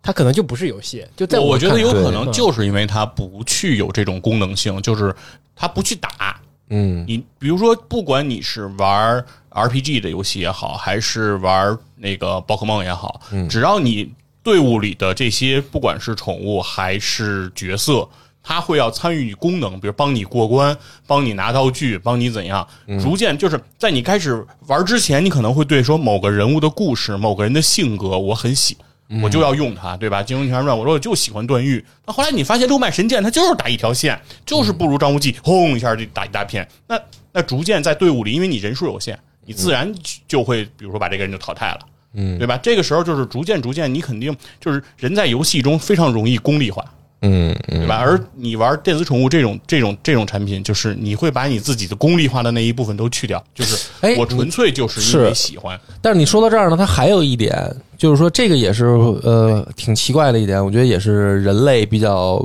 [0.00, 5.14] 它可能就不是游戏，就在我我觉得有可能就是因为它不去有这种功能性，就是
[5.54, 6.40] 它不去打
[6.70, 7.22] 嗯你。
[7.38, 14.10] 比如说，不管你是玩 RPG 的游戏也好，还是玩那个宝可梦也好，只要你
[14.42, 18.08] 队伍里的这些不管是宠物还是角色。
[18.48, 22.64] 它会要参与功能，比如帮你过关、帮你拿道具、帮你怎样，
[23.02, 28.76] 逐渐就是在你开始玩之前，你可能会对说某个人物的故事、某个人的性格我很喜，
[29.20, 30.22] 我就要用它，对吧？
[30.24, 31.84] 《金庸群侠传》，我说我就喜欢段誉。
[32.06, 36.68] 那后来你发现六脉神剑它就是打一条线，就是不如张无忌，轰一下就打一大片。
[36.86, 36.96] 那
[37.32, 39.92] 那逐渐在队伍里，因为你人数有限，你自然
[40.28, 41.80] 就会比如说把这个人就淘汰了。
[42.18, 42.56] 嗯对吧？
[42.62, 46.82] 这个时候就是逐渐逐渐，你肯定就是人在游戏中非常容易功利化，
[47.26, 47.96] 嗯嗯对吧？
[47.98, 57.54] 而你玩电子宠物这种这种这种产品，就是你会把你自己的功利化的那一部分都去掉，就是 哎我纯粹就是因为喜欢，但是你说到这儿呢，它还有一点，
[57.98, 62.44] 就是说这个也是呃挺奇怪的一点，我觉得也是人类比较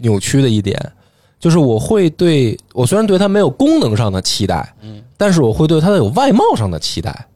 [0.00, 0.78] 扭曲的一点，
[1.38, 7.26] 就是我会对我虽然对它没有功能上的期待，嗯，但是我会对它的有外貌上的期待。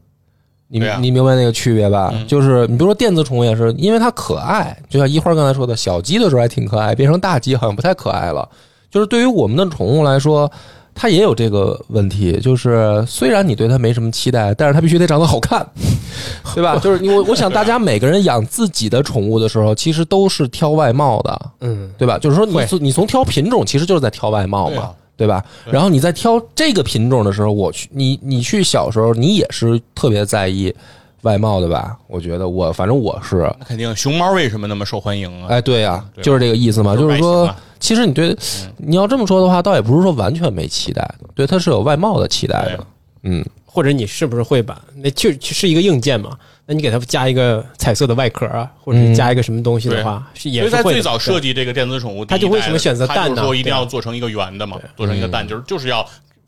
[0.69, 2.11] 你、你明白那个区别吧？
[2.15, 8.49] 嗯就是你比如说电子宠物也是，因为它可爱，就像一花刚才说的，小鸡的时候还挺可爱，变成大鸡好像不太可爱了。
[8.91, 10.51] 就是对于我们的宠物来说，
[10.95, 15.67] 它也有这个问题，就是虽然你对它没什么期待，但是它必须得长得好看，
[16.55, 16.77] 对吧？
[16.83, 22.19] 就是你我我想大家每个人养自己的宠物的时候，其实都是挑外貌的，嗯，对吧？
[22.19, 25.45] 就是说你你从挑品种，其实就是在挑外貌嘛对吧？
[25.67, 30.75] 然后你在挑这个品种的时候，我去你你去小时候，你也是特别在意
[31.23, 31.99] 外貌的吧？
[32.07, 35.49] 我觉得我反正我是，那肯定熊猫为什么那么受欢迎啊？
[35.51, 37.55] 哎，对呀、就是这个意思嘛，就是说。
[37.81, 38.37] 其实你对
[38.77, 42.85] 你要这么说的话，倒也不是说完全没期待，对它是有外貌的期待的。
[43.23, 46.37] 嗯，或者你是不是会把那就是一个硬件嘛？
[46.71, 50.97] 那你给它加一个彩色的外壳啊，或者是加一个什么东西的话，是也所以在是会的。
[50.97, 56.07] 最早设计这个电子宠物它就为什么选择蛋呢一定要做成一个圆的嘛，做成一个蛋，就是就是要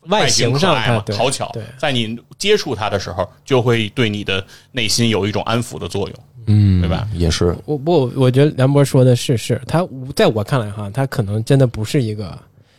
[0.09, 1.17] 外形形可爱嘛，上它对。
[1.17, 1.51] 讨巧。
[1.79, 6.15] 在你接触它的时候，就会对你的内心有一种安抚的作用。
[6.45, 7.07] 嗯，对吧？
[7.15, 12.37] 也是，我不，我觉得梁博说的是是，它在我看来哈，它可能真的不是一个，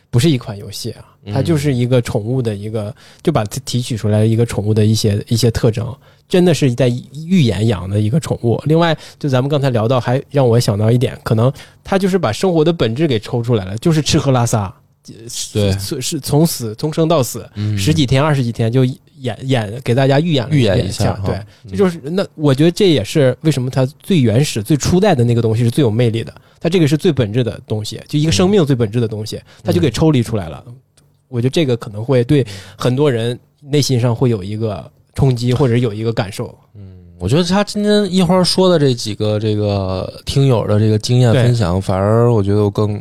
[0.09, 5.93] 不是一款游戏啊，它就是一个宠物的一个，就把它提取出来一个宠物的一些一些特征，
[6.27, 6.87] 真的是在
[7.27, 8.61] 预演养的一个宠物。
[8.65, 11.51] 另外，就咱们刚才聊到，还让我想到一点，可能
[11.83, 14.73] 它就是把生活的本质给抽出来了，就是吃喝拉撒。
[15.51, 18.85] 对是是从死从生到死，嗯十几天二十几天就
[19.17, 21.37] 演演给大家预演预演一一下对，
[21.69, 26.33] 这就是那我觉得这也是为什么它最原始、最初代的那个东西是最有魅力的。
[26.57, 30.63] 它这个是最本质的东西，就一个生命最本质的东西，它就给抽离出来了。
[31.27, 32.47] 我觉得这个可能会对
[32.77, 36.57] 很多人内心上会有一个冲击，或者有一个感受。
[36.73, 42.99] 嗯我觉得他今天一会儿说的这几个这个听友的这个经验分享，反而我觉得我更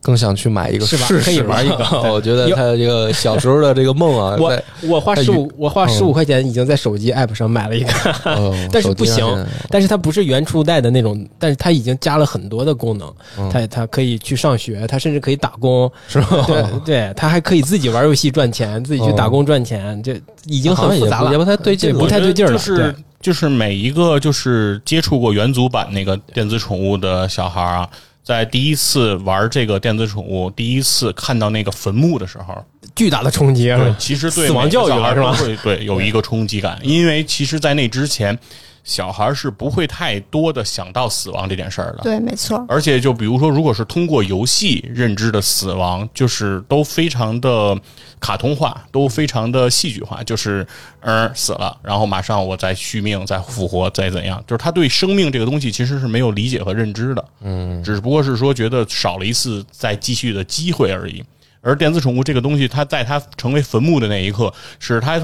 [0.00, 1.04] 更想去买一个是吧？
[1.04, 1.84] 试试可以玩一个。
[2.10, 4.58] 我觉得他这个小时候的这个梦啊，我
[4.88, 7.92] 我花在十五，我花嗯十五块钱已经在手机 app 上买了一个，
[8.24, 13.12] 哦 但是不行但是它不是原初代的那种，但是它已经加了很多的功能。
[13.38, 13.46] 嗯。
[13.50, 16.46] 它它可以去上学，它甚至可以打工， 是吧？
[16.46, 21.30] 对对，它还可以自己玩游戏赚钱，自己去打工赚钱，这已经很复杂了。
[21.30, 27.88] 也不太对劲了，不太对劲儿了就是对就是每一个就是接触过元祖版那个电子宠物的小孩儿啊，
[28.24, 32.64] 在第一次玩这个电子宠物，第一次看到那个坟墓的时候，
[32.94, 33.78] 巨大的冲击啊！
[33.78, 38.36] 对，其实对死亡教育每个小孩了是对有一个冲击感，因为其实，在那之前，
[38.84, 42.00] 小孩是不会太多的想到死亡这件事儿的。
[42.02, 42.64] 对，没错。
[42.68, 47.78] 而且，就比如说，如果是通过游戏认知的死亡，就是都非常的
[48.18, 50.66] 卡通化，都非常的戏剧化，就是
[51.00, 61.22] 嗯死了，然后马上我再续命、再复活、再怎样，就是他对生命这个东西其实是没有理解和认知的，嗯，只不过是说觉得少了一次再继续的机会而已。
[61.62, 65.20] 而电子宠物这个东西，它在它成为坟墓的那一刻，是它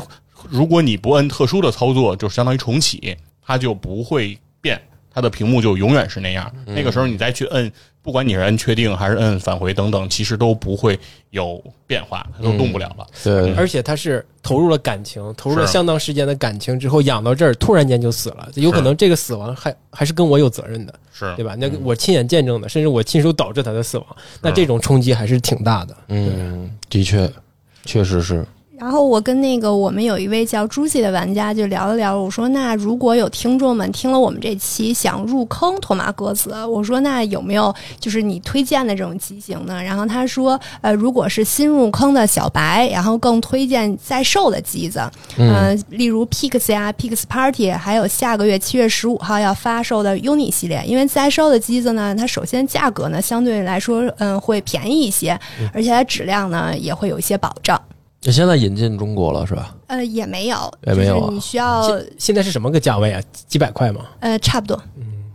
[0.51, 3.17] 如果你不按特殊的操作，就相当于重启，
[3.47, 4.81] 它就不会变，
[5.11, 6.53] 它的屏幕就永远是那样。
[6.67, 7.71] 那个时候你再去摁，
[8.03, 10.99] 不管你是摁确定还是摁返回等等，其实都不会
[11.31, 13.07] 有变化，它都动不了了。
[13.23, 21.33] 对，而且它是投入了感情，投入了相当时间的感情之后养到这儿，突然间就死了，有可能这个死亡还还是跟我有责任的，是。
[21.37, 21.55] 对吧？
[21.57, 24.07] 那个我亲眼见证的，甚至我亲手导致他的死亡，
[24.41, 25.97] 那这种冲击还是挺大的。
[26.09, 27.31] 嗯，的确，
[27.85, 28.45] 确实是，
[28.79, 39.83] 然后我跟那个我们有一位叫朱记的玩家就聊了聊，我说那如果有听众们听了我们这期想入坑托马鸽子，我说那有没有就是你推荐的这种机型呢？
[39.83, 45.01] 然后他说，呃，如果是新入坑的小白，然后更推荐在售的机子，
[45.39, 55.39] 呃，例如 Pix 呀、Pix Party，还有下个月七月十五号要发售的 Uni 系列，因为在售的机子呢，它首先价格呢相对来说，嗯，会便宜一些，
[55.73, 57.81] 而且它质量呢也会有一些保障。
[58.27, 59.73] 那现在引进中国了是吧？
[59.87, 63.23] 呃，也没有，也没有啊就是你需要现现在是什么个价位啊？
[63.47, 64.01] 几百块吗？
[64.19, 64.83] 呃，差不多。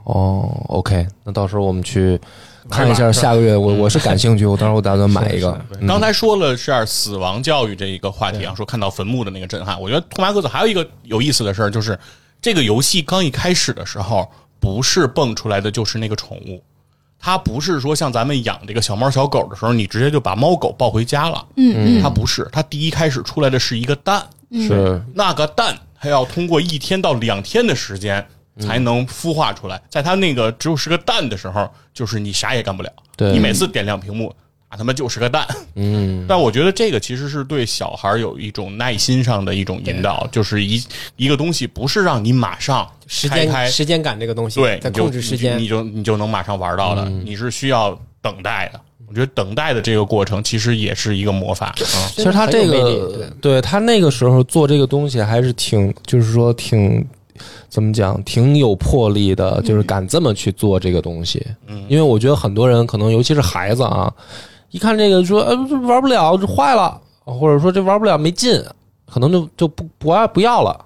[0.04, 2.20] 哦，OK，那到时候我们去
[2.70, 5.58] 看一下，下个月我我是感兴趣，我到时候 我打算买一个。
[5.80, 9.80] 嗯刚才说了是死亡教育这一个话题啊，说看到坟墓的那个震撼。
[9.80, 11.98] 我觉得《托马鸽子》还有一个有意思的事儿，就是
[12.42, 14.30] 这个游戏刚一开始的时候，
[14.60, 16.62] 不是蹦出来的就是那个宠物，
[17.22, 21.46] 它不是说像咱们养这个小猫小狗的时候，你直接就把猫狗抱回家了。
[21.56, 25.00] 嗯嗯，它不是，它第一开始出来的是一个蛋，是。
[25.14, 28.26] 那个蛋它要通过一天到两天的时间
[28.60, 32.92] 才能孵化出来，在它那个只有是个蛋的时候，就是你啥也干不了。
[33.16, 33.32] 对。
[33.32, 34.36] 你每次点亮屏幕，啊
[34.78, 35.46] 他妈就是个蛋。
[35.76, 40.84] 嗯，但我觉得这个其实是对小孩有一种耐心上的一种引导，就是一
[41.16, 48.80] 一个东西不是让你马上时开开间时间感这个东西，对，在控制时间你，就你就能马上玩到的，你是需要等待的。
[49.08, 52.08] 我觉得等待的这个过程其实也是一个魔法啊。
[52.16, 57.06] 其实他这个对，对他那个时候做这个东西还是挺，就是说挺
[57.68, 61.46] 怎么讲，挺有魄力的，就是敢这么去做这个东西。
[61.68, 64.10] 嗯因为我觉得很多人可能，尤其是孩子啊，
[64.72, 68.62] 一看这个说，呃，这玩不了，这坏了，或者说这玩不了没劲，
[69.06, 70.86] 可能就就不不爱不要了。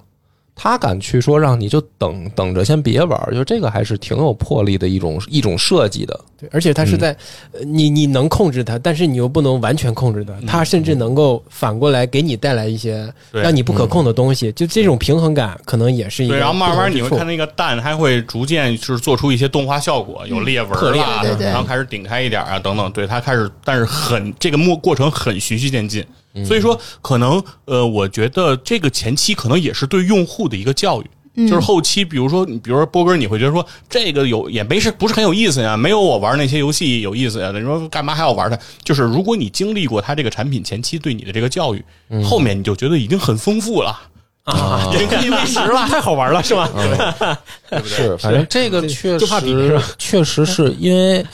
[0.55, 6.17] 他敢去说让你就等等着，先别玩儿，就这个还是挺有魄力的一种 一种设计的。
[6.37, 7.15] 对，而且他是在、
[7.51, 21.37] 呃你你能控制它，但是你又不能完全控制它，它甚至能够反过来给你带来一些让你不可控的东西，就这种平衡感可能也是一个对，然后慢慢你会看那个蛋，它会逐渐就是做出一些动画效果，有裂纹破裂啦，对对。
[21.37, 22.91] 对然后开始顶开一点啊，等等。
[22.91, 26.07] 对，它开始，但是很这个过过程很循序渐进，嗯
[26.43, 31.05] 所以说可能呃，我觉得这个前期可能也是对用户的一个教育。
[31.37, 37.51] 就是后期，比如说，比如说波哥，你会觉得说这个有也没是不是很有意思呀，没有我玩那些游戏有意思呀。
[37.53, 38.57] 你说干嘛还要玩它？
[38.85, 41.83] 就是如果你经历过它这个产品前期对你的这个教育，
[42.23, 43.99] 后面你就觉得已经很丰富了
[44.45, 45.85] 啊，已经可以喂食了。
[45.89, 46.69] 太好玩了，是吧？
[47.69, 47.87] 对不对？
[47.87, 51.25] 是，反正这个确实确实是因为，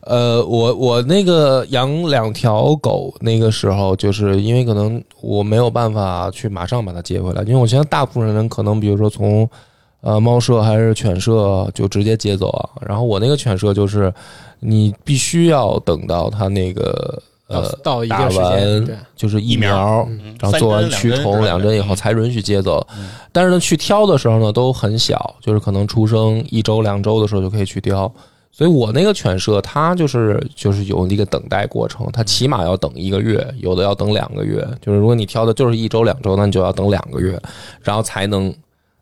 [0.00, 9.48] 呃，我我那个养两条狗，那个时候就是因为可能我没有办法去马上把它接回来，因为我现在大部分人可能比如说从
[10.00, 14.12] 呃猫舍还是犬舍就直接接走啊，然后我那个犬舍就是
[14.60, 20.08] 你必须要等到它那个呃到一打定时间，完，就是疫疫苗
[20.40, 22.86] 然后做完驱虫两针以后才允许接走。
[23.32, 28.12] 但是呢，去挑的时候呢都很小，就是可能出生一周两周的时候就可以去挑。
[28.50, 34.66] 所以我那个犬舍它就是就是有一个等待过程，它起码要等一个月，有的要等两个月。
[34.80, 37.38] 就是如果你挑的就是一周两周，那你就要等两个月，
[37.82, 38.52] 然后才能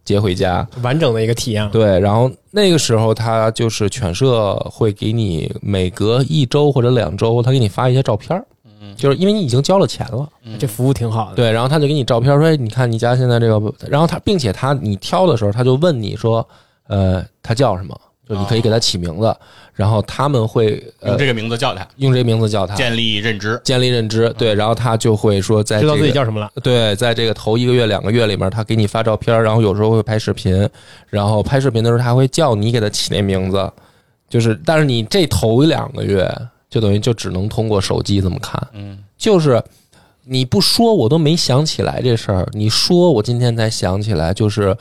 [0.05, 0.67] 接回家。
[0.83, 1.69] 完整的一个体验。
[1.71, 8.45] 对，然后那个时候他就是犬舍会给你每隔一周或者两周，他给你发一些照片儿
[8.97, 11.35] 就是因为你已经交了钱了，这服务挺好的。
[11.35, 16.47] 对，然后他就给你照片说，哎，你看你家现在这个，然后他并且他你挑的时候，他就问你说，
[16.87, 17.99] 呃，他叫什么？
[18.29, 19.37] 就你可以给他起名字，
[19.75, 23.61] 然后他们会呃用这个名字叫他，用这个名字叫他，建立认知。
[23.63, 26.51] 建立认知，对，然后他就会说在知道自己叫什么了。
[26.63, 30.69] 对，在这个头一个月、两个月里面，他给你发照片，然后有时候会拍视频，
[31.11, 33.71] 然后拍视频的时候他会叫你给他起那名字，
[34.29, 36.31] 就是，但是你这头一两个月
[36.71, 39.63] 就等于就只能通过手机这么看，嗯，就是
[40.25, 44.75] 你不说我都没想起来这事儿，你说我今天才想起来，就是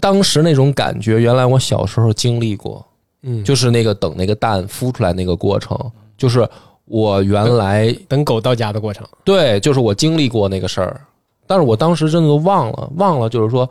[0.00, 2.84] 当时那种感觉，原来我小时候经历过，
[3.22, 5.78] 嗯，就是那个等那个蛋孵出来那个过程，
[6.16, 6.48] 就是
[6.84, 9.06] 我原来等狗到家的过程。
[9.24, 11.00] 对，就是我经历过那个事儿，
[11.46, 13.68] 但是我当时真的都忘了，忘了就是说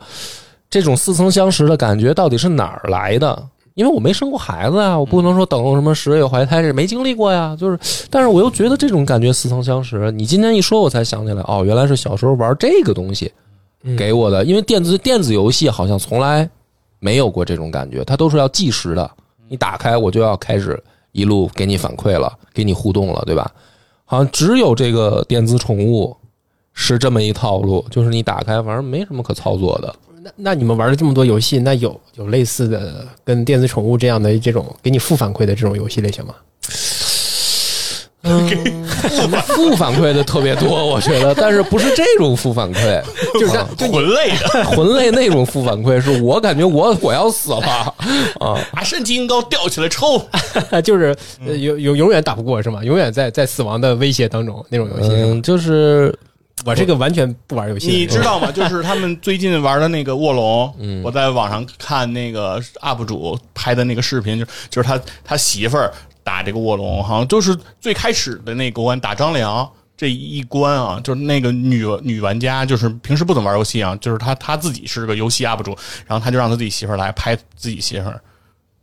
[0.68, 3.42] 这种似曾相识的感觉到底是哪儿来的？
[3.74, 7.56] 因为我没生过孩子啊，我不能说等什么十月怀胎这没经历过呀。
[7.56, 7.78] 就是，
[8.10, 10.10] 但是我又觉得这种感觉似曾相识。
[10.10, 13.47] 你今天一说，我才想起来，哦，原来是小时候玩这个东西嗯
[13.96, 14.44] 给我的。
[14.44, 16.48] 因为电子电子游戏好像从来
[16.98, 19.10] 没有过这种感觉，它都是要计时的。
[19.48, 20.82] 你打开我就要开始
[21.12, 23.50] 一路给你反馈了，给你互动了，对吧？
[24.04, 26.16] 好像只有这个电子宠物
[26.72, 29.94] 是这么一套路，就是你打开，反正没什么可操作的。
[30.22, 36.34] 那那你们玩了这么多游戏，那有有类似的跟电子宠物这样的这种给你负反馈的这种游戏类型吗？
[39.46, 43.00] 负反馈的特别多， 我觉得，但是不是这种负反馈，
[43.38, 47.60] 就是它魂类的，魂类那种负反馈，是我感觉我我要死了
[48.40, 48.56] 啊！
[48.72, 50.20] 把神经膏吊起来抽。
[50.84, 51.14] 就是
[51.46, 52.82] 呃有有永远打不过是吗？
[52.84, 56.16] 永远在在死亡的威胁当中那种游戏就是
[56.66, 58.50] 我这个完全不玩游戏的，你知道吗？
[58.50, 65.92] 就是他们最近玩的那个卧龙，嗯我在网上看那个 UP 主拍的那个视频，就就是他他媳妇儿
[66.28, 69.66] 打这个卧龙，好像就是最开始的那个关打张良。
[69.96, 75.76] 这一关啊，就是那个女女玩家，就是平时不怎么玩游戏啊，就是她她自己是个游戏 UP 主，
[76.06, 78.12] 然后她就让她自己媳妇来拍自己媳妇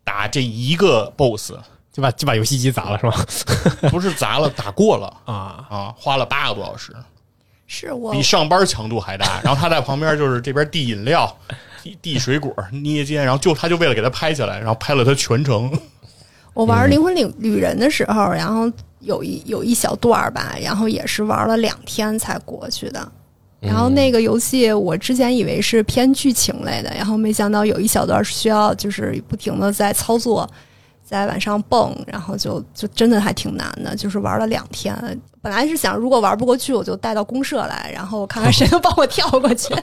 [0.04, 1.54] 打这一个 BOSS，
[1.94, 3.14] 就把就把游戏机砸了是吗？
[3.90, 6.94] 不是砸了，打过了啊，啊，花了八个多小时。
[7.68, 9.40] 是我比上班强度还大。
[9.42, 11.34] 然后他在旁边就是这边递饮料、
[11.82, 15.72] 递递水果、捏肩，然后就他就为了给他拍下来，然后拍了他全程。
[16.56, 23.12] 我玩《灵魂旅旅人》的时候，然后有一有一小段儿吧，然后也是玩了两天才过去的。
[23.60, 30.48] 然后那个游戏我之前以为是偏剧情类的，然后没想到有一小段是需要就是不停的在操作，
[31.04, 34.96] 在往上蹦，然后就就真的还挺难的，就是玩了两天。
[35.42, 39.74] 本来是想如果玩不过去，我就带到公社来，然后看看 谁能帮我跳过去。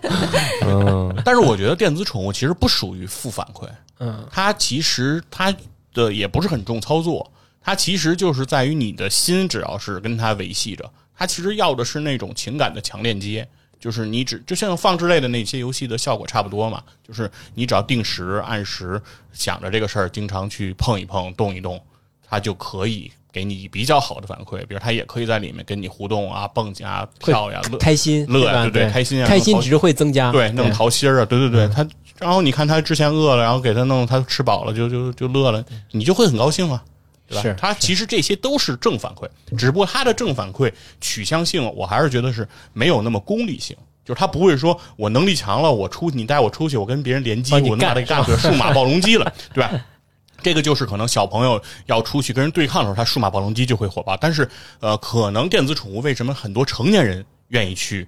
[0.64, 3.66] 嗯 但是我觉得电子宠物其实不属于负反馈，
[3.98, 5.52] 嗯，它其实它
[5.92, 13.48] 的也不是很重操作，它其实就是在于你的心，只要是跟它维系着，它其实要的是那种情感的强链接。
[13.80, 21.84] 就是你只就像放置类的那些游戏的效果差不多嘛，就是你只要定时按时想着这个事儿，经常去碰一碰、动一动，
[22.24, 24.58] 它就可以给你比较好的反馈。
[24.66, 31.86] 比如他也可以在里面跟你互动啊、蹦啊、跳呀、乐开心乐呀对对对开心啊开心值会增加，对，弄桃心儿啊，对对对，他
[32.18, 36.82] 然后你看他之前饿了，然后给他弄，他吃饱了就就就乐了，你就会很高兴啊，
[37.26, 37.42] 对吧？
[37.42, 39.26] 是他其实这些都是正反馈，
[39.56, 43.76] 只不过他的正反馈取向性，我还是觉得是没有那么功利性。
[44.04, 49.70] 就是他不会说我能力强了，我出你带我出去，我跟别人联机，你我能把他干干个数码暴龙机了， 对吧？
[50.42, 54.16] 这个就是可能小朋友要出去跟人对抗的时候，他数码暴龙机就会火爆。
[54.16, 54.48] 但是，
[54.80, 58.06] 呃，可能电子宠物为什么很多成年人愿意去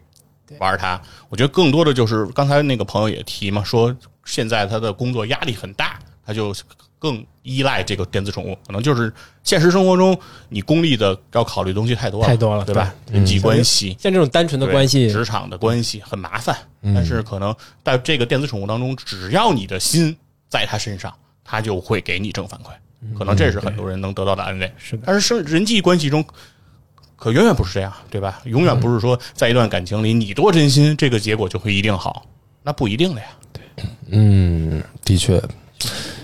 [0.59, 1.01] 玩它？
[1.29, 6.55] 我觉得更多的就是刚才那个朋友也提嘛，说现在他的工作压力很大，他就
[6.99, 8.57] 更依赖这个电子宠物。
[8.67, 9.13] 可能就是
[9.43, 10.19] 现实生活中
[10.49, 12.95] 你功利的要考虑的东西太多了，太多了对吧？
[13.11, 13.97] 人际关系。
[14.01, 16.57] 像这种单纯的关系，职场的关系很麻烦，
[16.95, 17.55] 但是可能
[17.85, 20.17] 在这个电子宠物当中，只要你的心
[20.49, 21.15] 在它身上，
[21.45, 22.71] 它就会给你正反馈。
[23.19, 24.73] 可能这是很多人能得到的安慰。
[24.79, 26.25] 是的但是生人际关系中，
[27.17, 28.41] 可远远不是这样，对吧？
[28.45, 32.25] 永远不是说在一段感情里你多真心，这个结果就会一定好，
[32.63, 33.27] 那不一定的呀。
[34.09, 35.43] 嗯，的确，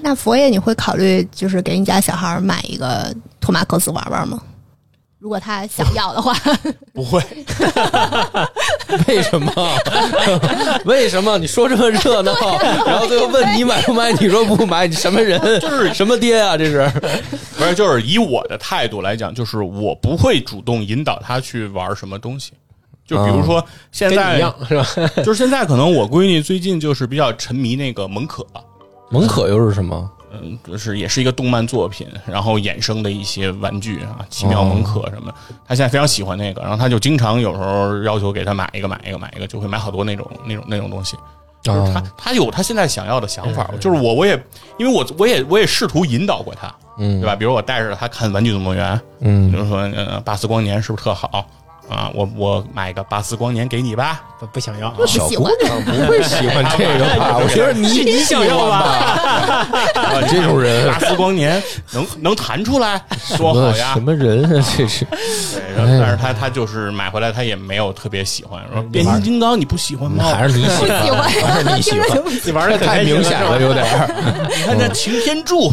[0.03, 4.43] 那佛爷，你会考虑就是给你家小孩买一个托马克斯玩玩吗？
[5.21, 6.35] 如果他想要的话，
[6.95, 7.23] 不会，
[9.07, 9.53] 为什么？
[10.87, 11.37] 为什么？
[11.37, 12.33] 你说这么热闹，
[12.87, 15.39] 然后最后问你买不买，你说不买，你什么人？
[15.61, 16.57] 就是什么爹啊？
[16.57, 16.91] 这是？
[17.59, 22.53] 不是，就是以我的态度来讲，就是我不会主动引导他去玩什么东西。
[23.07, 23.63] 就比如说
[23.93, 24.87] 现在是吧？
[25.23, 28.47] 就是现在可能我闺女最近就是比较沉迷那个蒙可，
[29.11, 30.11] 蒙可又是什么？
[30.33, 35.33] 嗯，就是也是一个动漫作品，然后衍生的一些玩具啊，奇妙蒙可什么，
[35.67, 41.17] 他现在非常喜欢那个，然后他就经常有时候要求给他买一个买一个买一个，就会买好多那种那种那种东西。
[41.63, 44.33] 就是他他，有他现在想要的想法，就是我我也
[44.79, 47.37] 因为我我也我也试图引导过他，嗯对吧？
[47.37, 51.45] 比如我带着他看《玩具总动员》，比嗯如说呃巴斯光年是不是特好
[51.91, 52.11] 啊？
[52.15, 57.37] 我我买个巴斯光年给你吧，不不想要小姑喜欢娘不会喜欢 这个吧？
[57.39, 58.79] 我觉得你你想要吧？
[59.95, 61.63] 啊，这种人巴斯光年
[61.93, 64.01] 能能弹出来，说好呀什！
[64.03, 64.65] 么人啊？
[64.77, 68.63] 这是 对，但是他他就是买回来，他也没有特别喜欢。
[68.73, 70.25] 说变形金刚你不喜欢吗？
[70.37, 71.23] 还是你喜欢？
[71.29, 72.23] 还是你喜欢？
[72.45, 75.73] 你玩的太明显了，有点儿你看这擎天柱，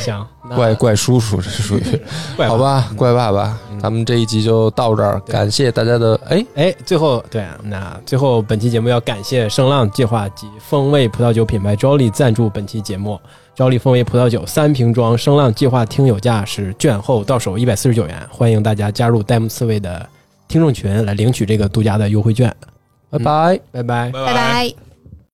[0.00, 1.82] 行，那怪怪叔叔，这是属于
[2.36, 2.90] 怪好吧？
[2.96, 13.20] 怪爸爸，咱们这一集就到这儿，感谢大家的哎，哎，最后对，那最后本期节目要感谢声浪计划及风味葡萄酒品牌 Jolly 赞助本期节目。
[13.54, 20.08] Jolly 风味葡萄酒三瓶装声浪计划听友价是券后到手一百四十九元，欢迎大家加入戴姆刺猬的
[20.48, 22.54] 听众群来领取这个独家的优惠券。
[23.10, 23.60] 拜拜。
[23.70, 24.10] 拜拜。
[24.10, 24.91] 拜拜。